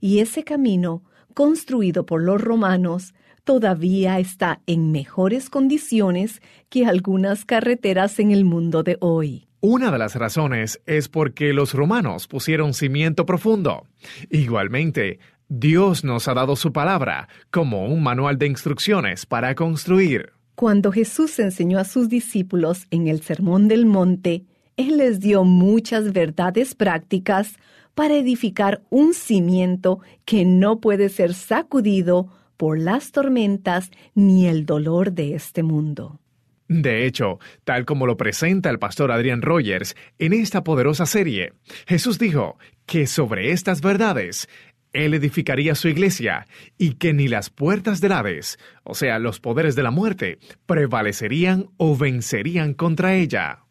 Y 0.00 0.20
ese 0.20 0.44
camino, 0.44 1.02
construido 1.34 2.04
por 2.04 2.22
los 2.22 2.40
romanos, 2.40 3.14
todavía 3.44 4.18
está 4.18 4.60
en 4.66 4.92
mejores 4.92 5.48
condiciones 5.50 6.42
que 6.68 6.86
algunas 6.86 7.44
carreteras 7.44 8.18
en 8.18 8.30
el 8.30 8.44
mundo 8.44 8.82
de 8.82 8.98
hoy. 9.00 9.48
Una 9.60 9.90
de 9.90 9.98
las 9.98 10.14
razones 10.14 10.80
es 10.86 11.08
porque 11.08 11.52
los 11.52 11.74
romanos 11.74 12.28
pusieron 12.28 12.74
cimiento 12.74 13.26
profundo. 13.26 13.86
Igualmente, 14.30 15.18
Dios 15.48 16.04
nos 16.04 16.28
ha 16.28 16.34
dado 16.34 16.54
su 16.54 16.72
palabra 16.72 17.28
como 17.50 17.86
un 17.86 18.02
manual 18.02 18.38
de 18.38 18.46
instrucciones 18.46 19.26
para 19.26 19.54
construir. 19.54 20.37
Cuando 20.58 20.90
Jesús 20.90 21.38
enseñó 21.38 21.78
a 21.78 21.84
sus 21.84 22.08
discípulos 22.08 22.88
en 22.90 23.06
el 23.06 23.22
Sermón 23.22 23.68
del 23.68 23.86
Monte, 23.86 24.42
Él 24.76 24.96
les 24.96 25.20
dio 25.20 25.44
muchas 25.44 26.12
verdades 26.12 26.74
prácticas 26.74 27.54
para 27.94 28.16
edificar 28.16 28.82
un 28.90 29.14
cimiento 29.14 30.00
que 30.24 30.44
no 30.44 30.80
puede 30.80 31.10
ser 31.10 31.34
sacudido 31.34 32.26
por 32.56 32.76
las 32.76 33.12
tormentas 33.12 33.92
ni 34.16 34.48
el 34.48 34.66
dolor 34.66 35.12
de 35.12 35.36
este 35.36 35.62
mundo. 35.62 36.18
De 36.66 37.06
hecho, 37.06 37.38
tal 37.62 37.86
como 37.86 38.04
lo 38.06 38.16
presenta 38.16 38.68
el 38.68 38.80
pastor 38.80 39.12
Adrian 39.12 39.42
Rogers 39.42 39.94
en 40.18 40.32
esta 40.32 40.64
poderosa 40.64 41.06
serie, 41.06 41.52
Jesús 41.86 42.18
dijo 42.18 42.58
que 42.84 43.06
sobre 43.06 43.52
estas 43.52 43.80
verdades 43.80 44.48
él 44.92 45.14
edificaría 45.14 45.74
su 45.74 45.88
iglesia 45.88 46.46
y 46.76 46.94
que 46.94 47.12
ni 47.12 47.28
las 47.28 47.50
puertas 47.50 48.00
del 48.00 48.12
Hades, 48.12 48.58
o 48.84 48.94
sea, 48.94 49.18
los 49.18 49.40
poderes 49.40 49.76
de 49.76 49.82
la 49.82 49.90
muerte, 49.90 50.38
prevalecerían 50.66 51.66
o 51.76 51.96
vencerían 51.96 52.74
contra 52.74 53.14
ella. 53.14 53.64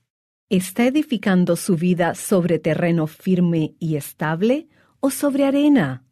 ¿Está 0.49 0.85
edificando 0.85 1.55
su 1.55 1.75
vida 1.75 2.15
sobre 2.15 2.59
terreno 2.59 3.07
firme 3.07 3.73
y 3.79 3.97
estable 3.97 4.67
o 4.99 5.09
sobre 5.09 5.45
arena? 5.45 6.03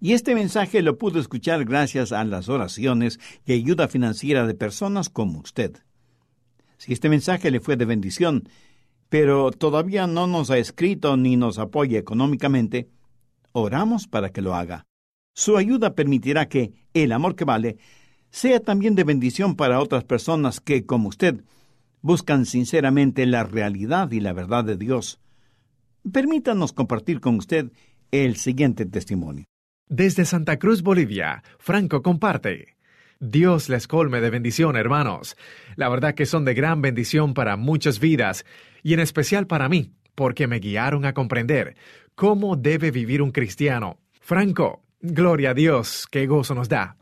Y 0.00 0.14
este 0.14 0.34
mensaje 0.34 0.82
lo 0.82 0.98
pudo 0.98 1.20
escuchar 1.20 1.64
gracias 1.64 2.10
a 2.10 2.24
las 2.24 2.48
oraciones 2.48 3.20
y 3.44 3.52
ayuda 3.52 3.86
financiera 3.86 4.44
de 4.44 4.54
personas 4.54 5.08
como 5.08 5.38
usted. 5.38 5.84
Si 6.78 6.92
este 6.92 7.08
mensaje 7.08 7.52
le 7.52 7.60
fue 7.60 7.76
de 7.76 7.84
bendición, 7.84 8.48
pero 9.08 9.52
todavía 9.52 10.08
no 10.08 10.26
nos 10.26 10.50
ha 10.50 10.58
escrito 10.58 11.16
ni 11.16 11.36
nos 11.36 11.60
apoya 11.60 11.96
económicamente, 11.96 12.88
oramos 13.52 14.08
para 14.08 14.30
que 14.30 14.42
lo 14.42 14.56
haga. 14.56 14.84
Su 15.36 15.58
ayuda 15.58 15.94
permitirá 15.94 16.48
que 16.48 16.72
el 16.94 17.12
amor 17.12 17.36
que 17.36 17.44
vale 17.44 17.76
sea 18.30 18.58
también 18.58 18.94
de 18.94 19.04
bendición 19.04 19.54
para 19.54 19.80
otras 19.80 20.02
personas 20.02 20.60
que, 20.60 20.86
como 20.86 21.10
usted, 21.10 21.44
buscan 22.00 22.46
sinceramente 22.46 23.26
la 23.26 23.44
realidad 23.44 24.10
y 24.12 24.20
la 24.20 24.32
verdad 24.32 24.64
de 24.64 24.78
Dios. 24.78 25.20
Permítanos 26.10 26.72
compartir 26.72 27.20
con 27.20 27.36
usted 27.36 27.70
el 28.12 28.36
siguiente 28.36 28.86
testimonio. 28.86 29.44
Desde 29.90 30.24
Santa 30.24 30.58
Cruz, 30.58 30.82
Bolivia, 30.82 31.42
Franco 31.58 32.00
comparte. 32.00 32.78
Dios 33.20 33.68
les 33.68 33.86
colme 33.86 34.22
de 34.22 34.30
bendición, 34.30 34.74
hermanos. 34.74 35.36
La 35.76 35.90
verdad 35.90 36.14
que 36.14 36.24
son 36.24 36.46
de 36.46 36.54
gran 36.54 36.80
bendición 36.80 37.34
para 37.34 37.58
muchas 37.58 38.00
vidas, 38.00 38.46
y 38.82 38.94
en 38.94 39.00
especial 39.00 39.46
para 39.46 39.68
mí, 39.68 39.92
porque 40.14 40.46
me 40.46 40.60
guiaron 40.60 41.04
a 41.04 41.12
comprender 41.12 41.76
cómo 42.14 42.56
debe 42.56 42.90
vivir 42.90 43.20
un 43.20 43.32
cristiano. 43.32 43.98
Franco, 44.18 44.85
Gloria 45.00 45.50
a 45.50 45.54
Dios, 45.54 46.06
qué 46.10 46.26
gozo 46.26 46.54
nos 46.54 46.70
da. 46.70 46.96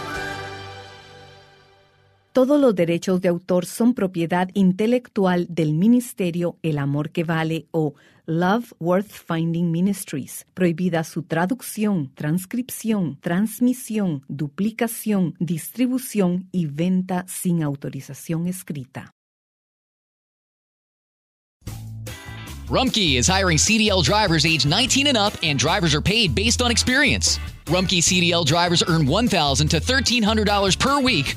Todos 2.35 2.61
los 2.61 2.75
derechos 2.75 3.21
de 3.21 3.29
autor 3.29 3.65
son 3.65 3.95
propiedad 3.95 4.49
intelectual 4.55 5.47
del 5.49 5.73
Ministerio 5.73 6.59
El 6.65 6.79
Amor 6.79 7.11
que 7.11 7.23
Vale 7.23 7.69
o 7.71 7.95
Love 8.27 8.73
Worth 8.81 9.13
Finding 9.13 9.71
Ministries. 9.71 10.45
Prohibida 10.53 11.05
su 11.05 11.23
traducción, 11.23 12.11
transcripción, 12.17 13.21
transmisión, 13.21 14.25
duplicación, 14.27 15.37
distribución 15.39 16.49
y 16.51 16.67
venta 16.67 17.25
sin 17.29 17.63
autorización 17.63 18.49
escrita. 18.49 19.13
Rumkey 22.69 23.17
is 23.17 23.29
hiring 23.29 23.59
CDL 23.59 24.03
drivers 24.03 24.45
age 24.45 24.67
19 24.67 25.07
and 25.07 25.17
up, 25.17 25.35
and 25.45 25.57
drivers 25.57 25.95
are 25.95 26.03
paid 26.03 26.35
based 26.35 26.61
on 26.61 26.73
experience. 26.73 27.39
Rumkey 27.67 28.03
CDL 28.03 28.45
drivers 28.45 28.83
earn 28.89 29.07
$1,000 29.07 29.69
to 29.69 29.79
$1,300 29.79 30.77
per 30.81 31.01
week 31.01 31.37